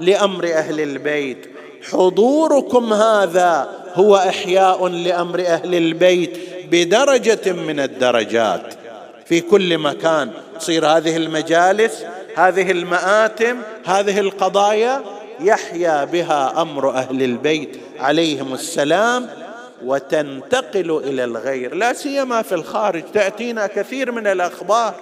[0.00, 1.46] لأمر أهل البيت.
[1.92, 6.38] حضوركم هذا هو إحياء لأمر أهل البيت
[6.70, 8.83] بدرجة من الدرجات.
[9.34, 10.30] في كل مكان.
[10.60, 12.04] تصير هذه المجالس
[12.36, 15.02] هذه المآتم هذه القضايا
[15.40, 19.28] يحيا بها أمر أهل البيت عليهم السلام
[19.84, 21.74] وتنتقل إلى الغير.
[21.74, 24.94] لا سيما في الخارج تأتينا كثير من الأخبار.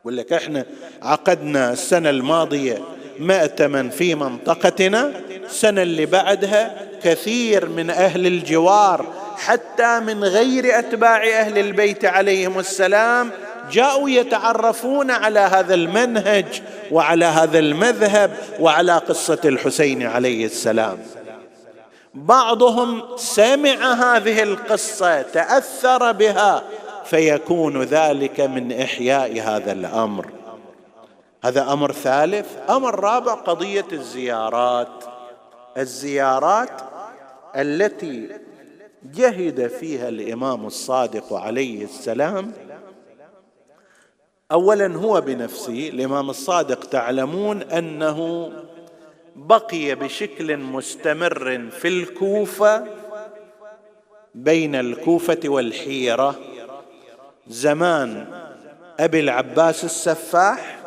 [0.00, 0.64] يقول لك إحنا
[1.02, 2.78] عقدنا السنة الماضية
[3.18, 5.12] مأتما في منطقتنا
[5.44, 13.30] السنة اللي بعدها كثير من أهل الجوار حتى من غير أتباع أهل البيت عليهم السلام
[13.70, 20.98] جاءوا يتعرفون على هذا المنهج وعلى هذا المذهب وعلى قصة الحسين عليه السلام.
[22.14, 26.62] بعضهم سمع هذه القصة تأثر بها
[27.04, 30.26] فيكون ذلك من إحياء هذا الأمر.
[31.44, 32.46] هذا أمر ثالث.
[32.70, 35.04] أمر رابع قضية الزيارات.
[35.78, 36.70] الزيارات
[37.56, 38.28] التي
[39.04, 42.52] جهد فيها الإمام الصادق عليه السلام.
[44.52, 48.52] اولا هو بنفسه الإمام الصادق تعلمون أنه
[49.36, 52.86] بقي بشكل مستمر في الكوفة
[54.34, 56.40] بين الكوفة والحيرة.
[57.48, 58.26] زمان
[59.00, 60.78] أبي العباس السفاح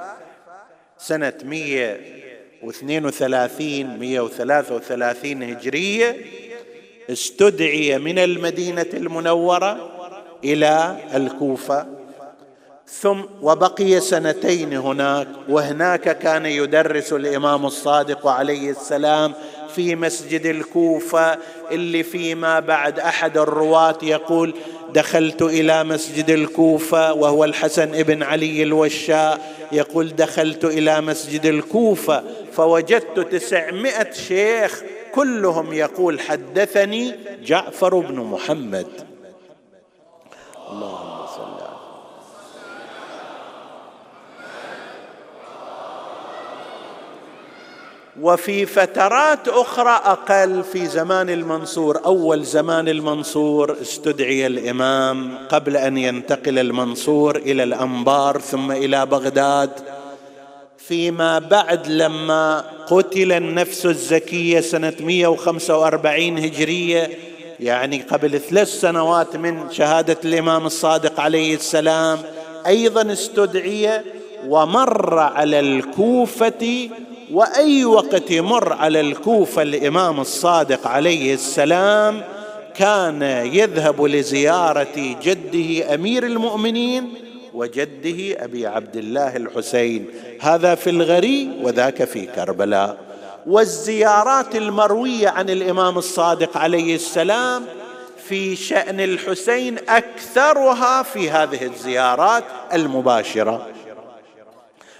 [0.97, 6.17] سنة 132 133 هجرية
[7.09, 9.89] استدعي من المدينة المنورة
[10.43, 11.85] إلى الكوفة.
[13.01, 19.33] ثم وبقي سنتين هناك وهناك كان يدرس الإمام الصادق عليه السلام
[19.75, 21.37] في مسجد الكوفة
[21.71, 24.53] اللي فيما بعد أحد الرواة يقول
[24.93, 29.57] دخلت إلى مسجد الكوفة وهو الحسن بن علي الوشاء.
[29.71, 34.83] يقول دخلت إلى مسجد الكوفة فوجدت تسعمائة شيخ
[35.17, 38.87] كلهم يقول حدثني جعفر بن محمد.
[40.71, 41.77] اللهم صل على
[48.21, 56.59] وفي فترات أخرى أقل في زمان المنصور أول زمان المنصور استدعي الإمام قبل أن ينتقل
[56.59, 59.96] المنصور إلى الأنبار ثم إلى بغداد.
[60.87, 67.09] فيما بعد لما قتل النفس الزكية سنة 145 هجرية
[67.59, 72.19] يعني قبل ثلاث سنوات من شهادة الإمام الصادق عليه السلام
[72.67, 74.01] أيضا استدعي
[74.47, 76.89] ومر على الكوفة
[77.31, 82.21] وأي وقت يمر على الكوفة الإمام الصادق عليه السلام
[82.75, 83.21] كان
[83.53, 87.26] يذهب لزيارة جده أمير المؤمنين
[87.57, 90.05] وجده أبي عبد الله الحسين.
[90.41, 92.97] هذا في الغري وذاك في كربلاء.
[93.47, 97.65] والزيارات المروية عن الإمام الصادق عليه السلام
[98.27, 102.43] في شأن الحسين أكثرها في هذه الزيارات
[102.73, 103.67] المباشرة.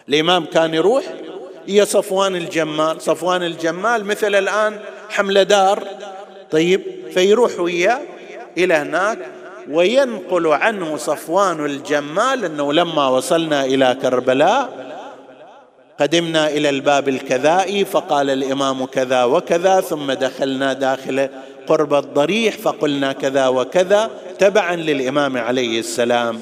[0.09, 1.03] الإمام كان يروح
[1.67, 4.79] هي صفوان الجمال صفوان الجمال مثل الآن
[5.09, 5.87] حملة دار.
[6.51, 6.81] طيب
[7.13, 8.01] فيروح وياه
[8.57, 9.17] إلى هناك
[9.71, 14.87] وينقل عنه صفوان الجمال أنه لما وصلنا إلى كربلاء
[15.99, 21.29] قدمنا إلى الباب الكذائي فقال الإمام كذا وكذا ثم دخلنا داخل
[21.67, 24.09] قرب الضريح فقلنا كذا وكذا
[24.39, 26.39] تبعا للإمام عليه السلام.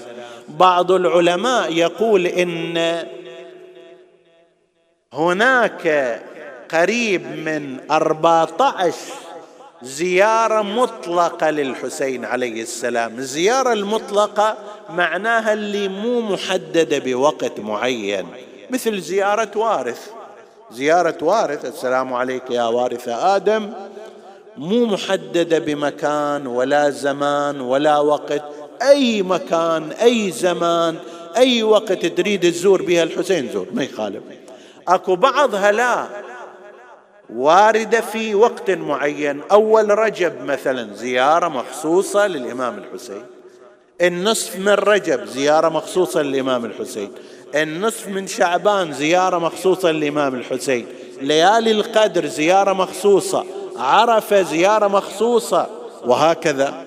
[0.48, 3.04] بعض العلماء يقول إن
[5.14, 6.22] هناك
[6.72, 8.96] قريب من 14
[9.82, 13.18] زيارة مطلقة للحسين عليه السلام.
[13.18, 14.58] الزياره المطلقة
[14.90, 18.28] معناها اللي مو محددة بوقت معين.
[18.70, 20.10] مثل زيارة وارث.
[20.72, 23.74] زيارة وارث السلام عليك يا وارث آدم
[24.58, 28.44] مو محددة بمكان ولا زمان ولا وقت.
[28.82, 30.96] أي مكان أي زمان
[31.38, 34.24] أي وقت تريد تزور بها الحسين زور ما يخالف.
[34.88, 36.08] أكو بعضها لا
[37.30, 39.42] وارده في وقت معين.
[39.52, 43.24] أول رجب مثلا زيارة مخصوصة للإمام الحسين.
[44.02, 47.12] النصف من رجب زيارة مخصوصة للإمام الحسين.
[47.56, 50.88] النصف من شعبان زيارة مخصوصة للإمام الحسين.
[51.22, 53.46] ليالي القدر زيارة مخصوصة.
[53.78, 55.68] عرفة زيارة مخصوصة.
[56.06, 56.86] وهكذا.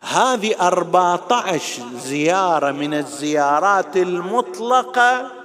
[0.00, 5.35] هذه أربعة عشر زيارة من الزيارات المطلقة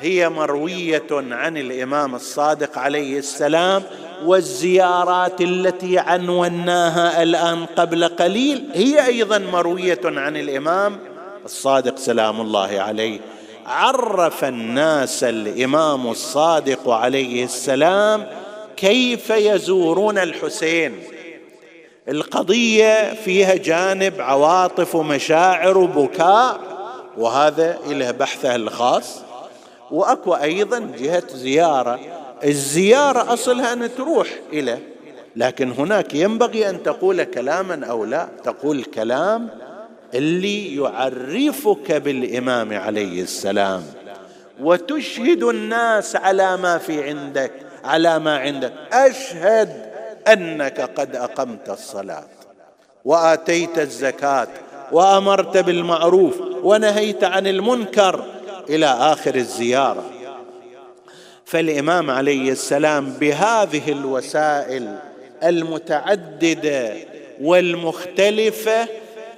[0.00, 3.82] هي مروية عن الإمام الصادق عليه السلام
[4.24, 10.98] والزيارات التي عنوناها الآن قبل قليل هي أيضا مروية عن الإمام
[11.44, 13.20] الصادق سلام الله عليه.
[13.66, 18.26] عرف الناس الإمام الصادق عليه السلام
[18.76, 21.02] كيف يزورون الحسين.
[22.08, 26.60] القضية فيها جانب عواطف ومشاعر وبكاء
[27.16, 29.27] وهذا له بحثه الخاص.
[29.90, 32.00] وأكو أيضا جهة زيارة.
[32.44, 34.78] الزيارة أصلها أن تروح إلى
[35.36, 38.28] لكن هناك ينبغي أن تقول كلاما أو لا.
[38.44, 39.48] تقول كلام
[40.14, 43.82] اللي يعرفك بالإمام عليه السلام.
[44.60, 47.52] وتشهد الناس على ما في عندك
[47.84, 48.72] على ما عندك.
[48.92, 49.88] أشهد
[50.28, 52.24] أنك قد أقمت الصلاة
[53.04, 54.48] وآتيت الزكاة
[54.92, 58.24] وأمرت بالمعروف ونهيت عن المنكر.
[58.68, 60.10] إلى آخر الزيارة.
[61.44, 64.98] فالإمام عليه السلام بهذه الوسائل
[65.44, 66.96] المتعددة
[67.40, 68.88] والمختلفة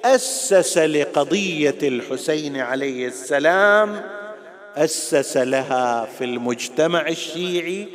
[0.04, 4.02] أسس لقضية الحسين عليه السلام
[4.76, 7.88] أسس لها في المجتمع الشيعي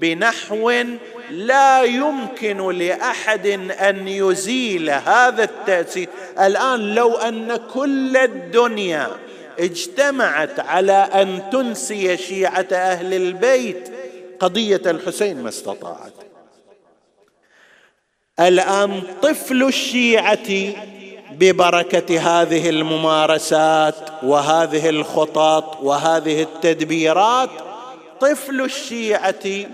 [0.00, 0.72] بنحو
[1.30, 6.08] لا يمكن لأحد أن يزيل هذا التأسيس.
[6.40, 9.08] الآن لو أن كل الدنيا
[9.60, 13.90] اجتمعت على أن تنسي شيعة أهل البيت.
[14.40, 16.12] قضية الحسين ما استطاعت.
[18.40, 20.74] الآن طفل الشيعة
[21.32, 27.50] ببركة هذه الممارسات وهذه الخطط وهذه التدبيرات
[28.20, 29.66] طفل الشيعة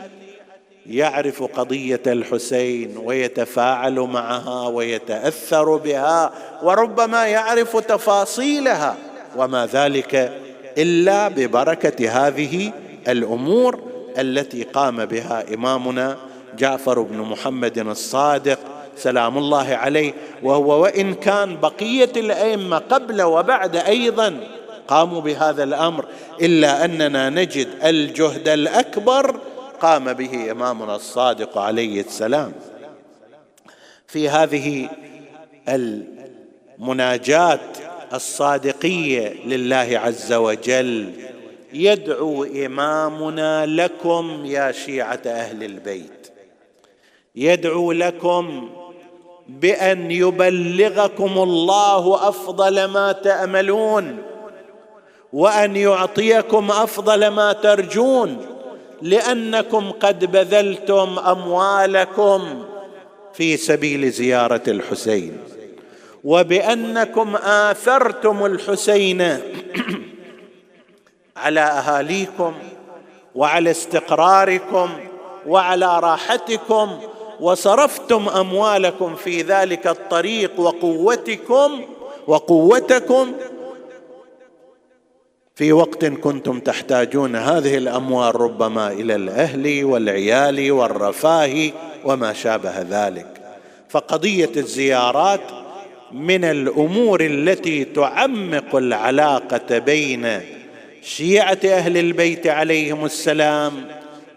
[0.86, 6.32] يعرف قضية الحسين ويتفاعل معها ويتأثر بها
[6.62, 8.96] وربما يعرف تفاصيلها.
[9.36, 10.32] وما ذلك
[10.78, 12.72] إلا ببركة هذه
[13.08, 13.82] الأمور
[14.18, 16.16] التي قام بها إمامنا
[16.58, 18.58] جعفر بن محمد الصادق.
[18.96, 20.12] سلام الله عليه.
[20.42, 24.40] وهو وإن كان بقية الأئمة قبل وبعد أيضا
[24.88, 26.06] قاموا بهذا الأمر
[26.42, 29.40] إلا أننا نجد الجهد الأكبر
[29.80, 32.52] قام به إمامنا الصادق عليه السلام.
[34.06, 34.88] في هذه
[35.68, 37.60] المناجاة
[38.14, 41.12] الصادقية لله عز وجل.
[41.72, 46.28] يدعو إمامنا لكم يا شيعة أهل البيت.
[47.36, 48.70] يدعو لكم
[49.48, 54.18] بأن يبلغكم الله أفضل ما تأملون
[55.32, 58.46] وأن يعطيكم أفضل ما ترجون
[59.02, 62.64] لأنكم قد بذلتم أموالكم
[63.34, 65.38] في سبيل زيارة الحسين.
[66.26, 69.22] وبأنكم آثرتم الحسين
[71.36, 72.54] على أهاليكم
[73.34, 74.90] وعلى استقراركم
[75.46, 76.98] وعلى راحتكم
[77.40, 81.80] وصرفتم أموالكم في ذلك الطريق وقوتكم
[82.26, 83.32] وقوتكم
[85.54, 91.70] في وقت كنتم تحتاجون هذه الأموال ربما إلى الأهل والعيال والرفاه
[92.04, 93.26] وما شابه ذلك.
[93.88, 95.65] فقضية الزيارات
[96.12, 100.40] من الأمور التي تعمق العلاقة بين
[101.02, 103.72] شيعة أهل البيت عليهم السلام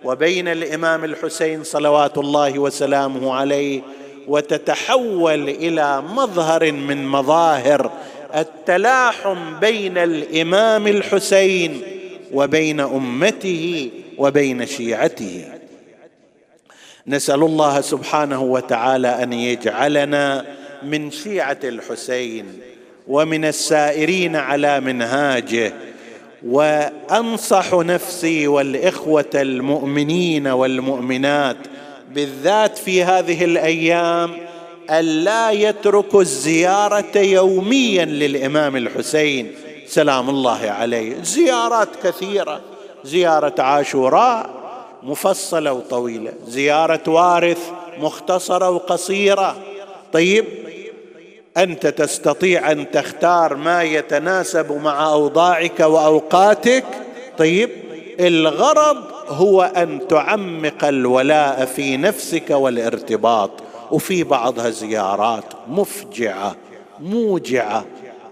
[0.04, 3.82] وبين الإمام الحسين صلوات الله وسلامه عليه
[4.28, 7.92] وتتحول إلى مظهر من مظاهر
[8.36, 11.82] التلاحم بين الإمام الحسين
[12.34, 15.46] وبين أمته وبين شيعته.
[17.08, 22.60] نسأل الله سبحانه وتعالى أن يجعلنا من شيعة الحسين
[23.08, 25.74] ومن السائرين على منهاجه
[26.46, 31.58] وأنصح نفسي والإخوة المؤمنين والمؤمنات
[32.12, 34.38] بالذات في هذه الأيام
[34.90, 39.52] الا يتركوا الزيارة يوميا للإمام الحسين.
[39.88, 41.24] سلام الله عليه.
[41.24, 42.62] زيارات كثيرة.
[43.04, 44.50] زيارة عاشوراء
[45.04, 46.32] مفصلة وطويلة.
[46.48, 47.70] زيارة وارث
[48.00, 49.58] مختصرة وقصيرة.
[50.14, 50.46] طيب
[51.58, 56.86] أنت تستطيع أن تختار ما يتناسب مع أوضاعك وأوقاتك.
[57.38, 57.70] طيب
[58.20, 58.98] الغرض
[59.28, 63.52] هو أن تعمق الولاء في نفسك والارتباط
[63.92, 66.56] وفي بعضها زيارات مفجعة
[67.00, 67.86] موجعة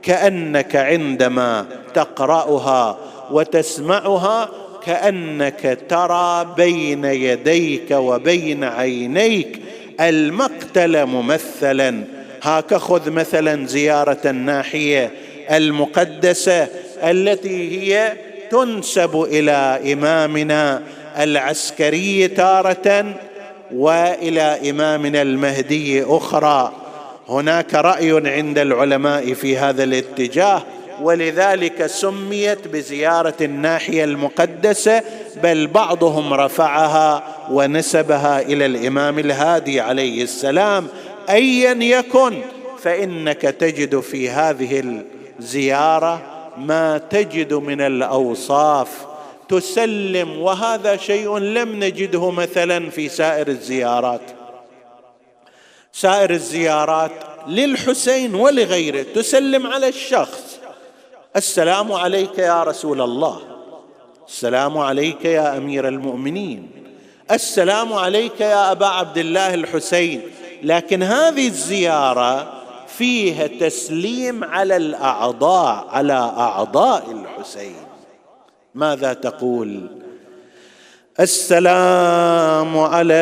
[0.03, 2.97] كأنك عندما تقرأها
[3.31, 4.49] وتسمعها
[4.85, 9.61] كأنك ترى بين يديك وبين عينيك
[9.99, 12.03] المقتل ممثلا.
[12.43, 15.11] هاك خذ مثلا زيارة الناحية
[15.51, 16.67] المقدسة
[17.03, 18.13] التي هي
[18.51, 20.81] تنسب إلى إمامنا
[21.19, 23.15] العسكري تارة
[23.73, 26.73] وإلى إمامنا المهدي أخرى.
[27.29, 30.63] هناك رأي عند العلماء في هذا الاتجاه.
[31.01, 35.03] ولذلك سميت بزيارة الناحية المقدسة
[35.43, 40.87] بل بعضهم رفعها ونسبها إلى الإمام الهادي عليه السلام.
[41.29, 42.41] ايا يكن
[42.79, 45.01] فإنك تجد في هذه
[45.39, 46.21] الزيارة
[46.57, 48.89] ما تجد من الأوصاف.
[49.49, 54.21] تسلم وهذا شيء لم نجده مثلا في سائر الزيارات.
[55.93, 57.11] سائر الزيارات
[57.47, 60.46] للحسين ولغيره تسلم على الشخص.
[61.37, 63.39] السلام عليك يا رسول الله.
[64.27, 66.69] السلام عليك يا أمير المؤمنين.
[67.31, 70.21] السلام عليك يا أبا عبد الله الحسين.
[70.63, 72.53] لكن هذه الزيارة
[72.87, 77.75] فيها تسليم على الأعضاء على أعضاء الحسين.
[78.75, 79.87] ماذا تقول؟
[81.19, 83.13] السلام على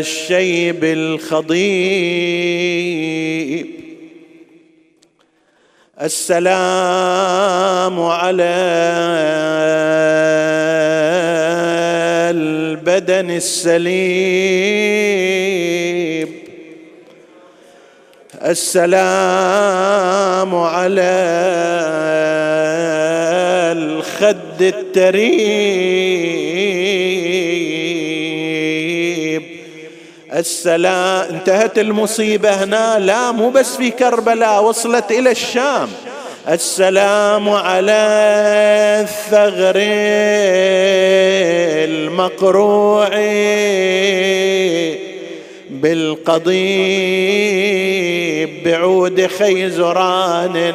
[0.00, 2.26] الشيب الخضيب.
[6.02, 8.44] السلام على
[12.36, 13.96] البدن السليم.
[18.44, 18.94] السلام
[20.54, 21.16] على
[23.72, 25.56] الخد التريب
[30.36, 32.98] السلام انتهت المصيبة هنا.
[32.98, 35.88] لا مو بس في كربلاء وصلت إلى الشام.
[36.48, 37.92] السلام على
[39.02, 39.74] الثغر
[41.88, 43.08] المقروع
[45.70, 46.56] بالقضيب
[48.64, 50.72] بعود خيزران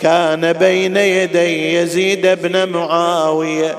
[0.00, 3.76] كان بين يدي يزيد بن معاوية.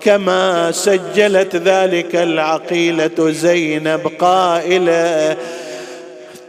[0.00, 5.36] كما سجلت ذلك العقيلة زينب قائلة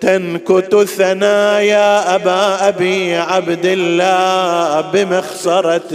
[0.02, 5.90] تنكت ثنايا أبا أبي عبد الله بمخصرتك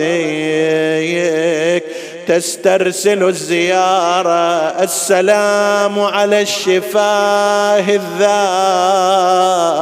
[2.26, 7.84] تسترسل الزيارة السلام على الشفاه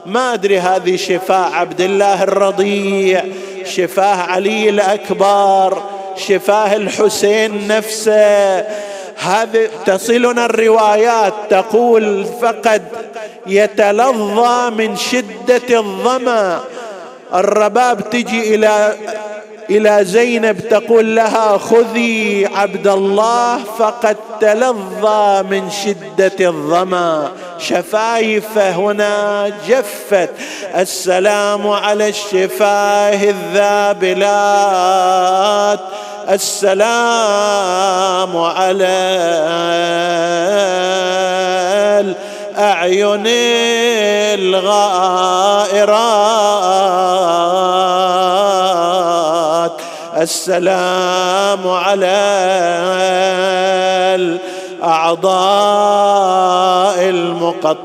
[0.07, 3.25] ما أدري هذه شفاه عبد الله الرضيع.
[3.71, 5.83] شفاه علي الأكبر
[6.17, 8.59] شفاه الحسين نفسه.
[9.17, 12.83] هذه تصلنا الروايات تقول فقد
[13.47, 16.61] يتلظى من شدة الظمأ.
[17.35, 18.95] الرباب تجي إلى
[19.71, 27.31] إلى زينب تقول لها خذي عبد الله فقد تلظى من شدة الظمأ.
[27.59, 30.31] شفايفه هنا جفت.
[30.77, 34.21] السلام على الشفاه الذابلات.
[36.31, 38.87] السلام على
[42.01, 43.27] الأعين
[44.39, 45.40] الغائرات
[50.21, 52.17] السلام على
[54.81, 55.31] الأعضاء
[57.09, 57.81] المقطعات.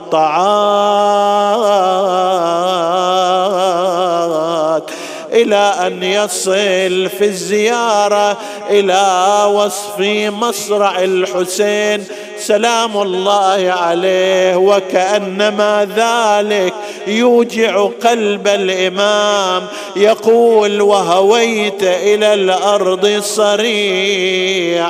[5.31, 8.37] إلى أن يصل في الزيارة
[8.69, 12.05] إلى وصف مصرع الحسين.
[12.39, 16.73] سلام الله عليه وكأنما ذلك
[17.07, 19.63] يوجع قلب الإمام.
[19.95, 24.85] يقول وهويت إلى الأرض صريعا.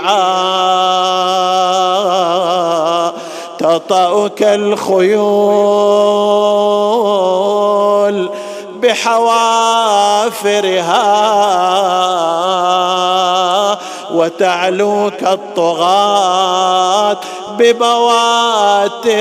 [3.58, 5.16] تطأك الخيول
[8.82, 10.16] بحوافرها.
[14.16, 17.18] وتعلوك الطغاة
[17.58, 19.16] ببواترها.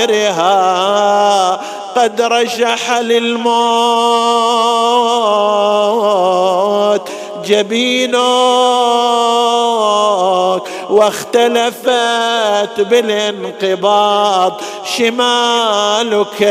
[1.95, 3.55] قد رشح للموت
[7.45, 8.15] جبينك
[10.89, 14.61] واختلفت بالانقباض
[14.97, 16.41] شمالك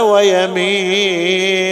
[0.00, 1.62] ويمينك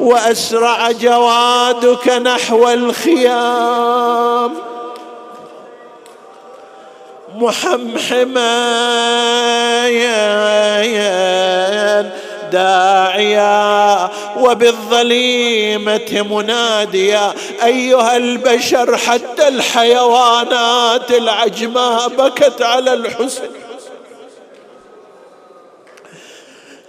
[0.00, 4.54] وأسرع جوادك نحو الخيام
[7.36, 8.66] محمحما
[12.52, 17.34] داعيا وبالظليمة مناديا
[17.64, 23.48] أيها البشر حتى الحيوانات العجماء بكت على الحسن.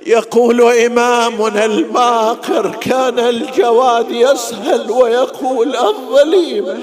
[0.06, 6.78] يقول إمامنا الباقر كان الجواد يسهل ويقول الظليمه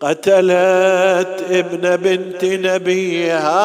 [0.00, 3.64] قتلت ابن بنت نبيها.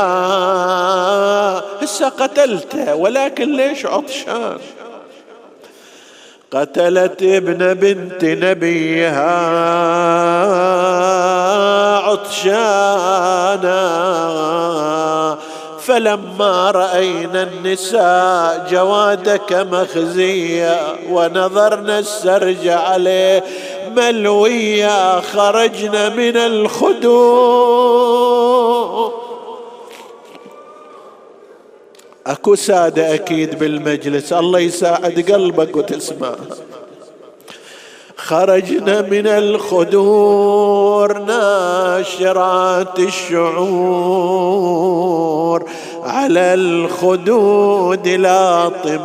[1.84, 4.58] هسه قتلته ولكن ليش عطشان؟
[6.52, 9.30] قتلت ابن بنت نبيها.
[12.10, 13.80] عطشانا.
[15.80, 23.44] فلما رأينا النساء جوادك مخزيا ونظرنا السرج عليه
[23.96, 28.00] ملويا خرجنا من الخدود.
[32.28, 36.36] أكو سادة أكيد بالمجلس الله يساعد قلبك وتسمع
[38.28, 44.70] خرجنا من الخدور ناشرات الشعور.
[46.04, 49.00] على الخدود لاطمات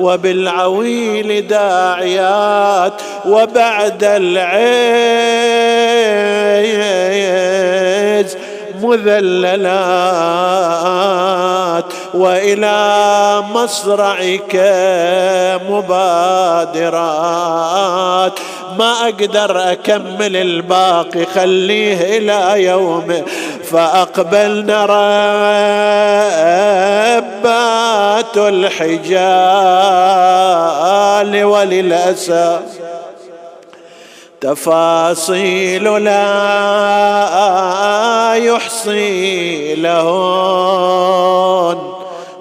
[0.00, 2.92] وبالعويل داعيات
[3.26, 5.10] وبعد العيز
[8.84, 9.60] مذللات
[12.14, 14.56] وإلى مصرعك
[16.80, 18.40] مبادرات.
[18.78, 23.24] ما أقدر أكمل الباقي خليه إلى يوم
[23.64, 24.84] فاقبلنا
[27.16, 29.04] ربات الحجال
[31.44, 32.79] وللأسف
[34.40, 37.30] تفاصيل لا
[38.34, 41.30] يحصي لهن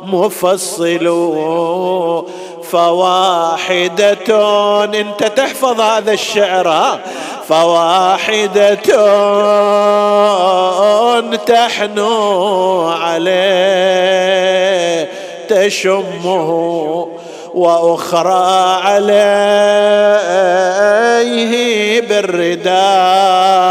[0.01, 1.05] مفصل
[2.71, 4.13] فواحدة
[4.85, 6.99] انت تحفظ هذا الشعر.
[7.49, 8.75] فواحدة
[11.45, 14.29] تحنو عليه
[15.49, 17.07] تشمه
[17.53, 19.21] وأخرى عليه
[22.01, 23.69] بالرداء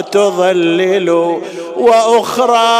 [0.00, 1.40] تظلل
[1.76, 2.70] وأخرى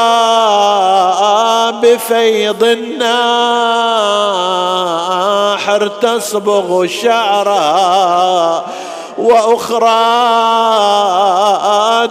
[1.82, 3.10] بفيض الناحر
[5.86, 8.64] تصبغ شعرها
[9.20, 9.90] وأخرى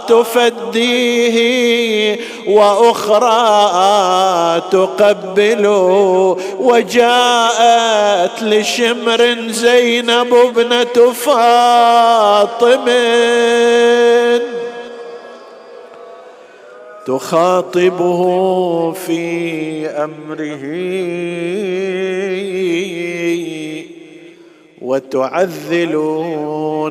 [0.08, 1.36] تفديه
[2.46, 3.40] وأخرى
[4.70, 5.66] تقبل
[6.58, 12.84] وجاءت لشمر زينب ابنة فاطم
[17.06, 18.22] تخاطبه
[18.92, 20.60] في أمره.
[24.90, 25.94] وتعذل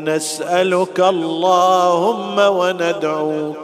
[0.03, 3.57] نسألك اللهم وندعوك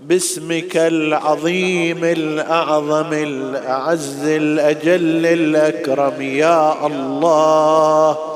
[0.00, 6.22] باسمك العظيم الأعظم الأعز الأجل الأكرم.
[6.22, 8.33] يا الله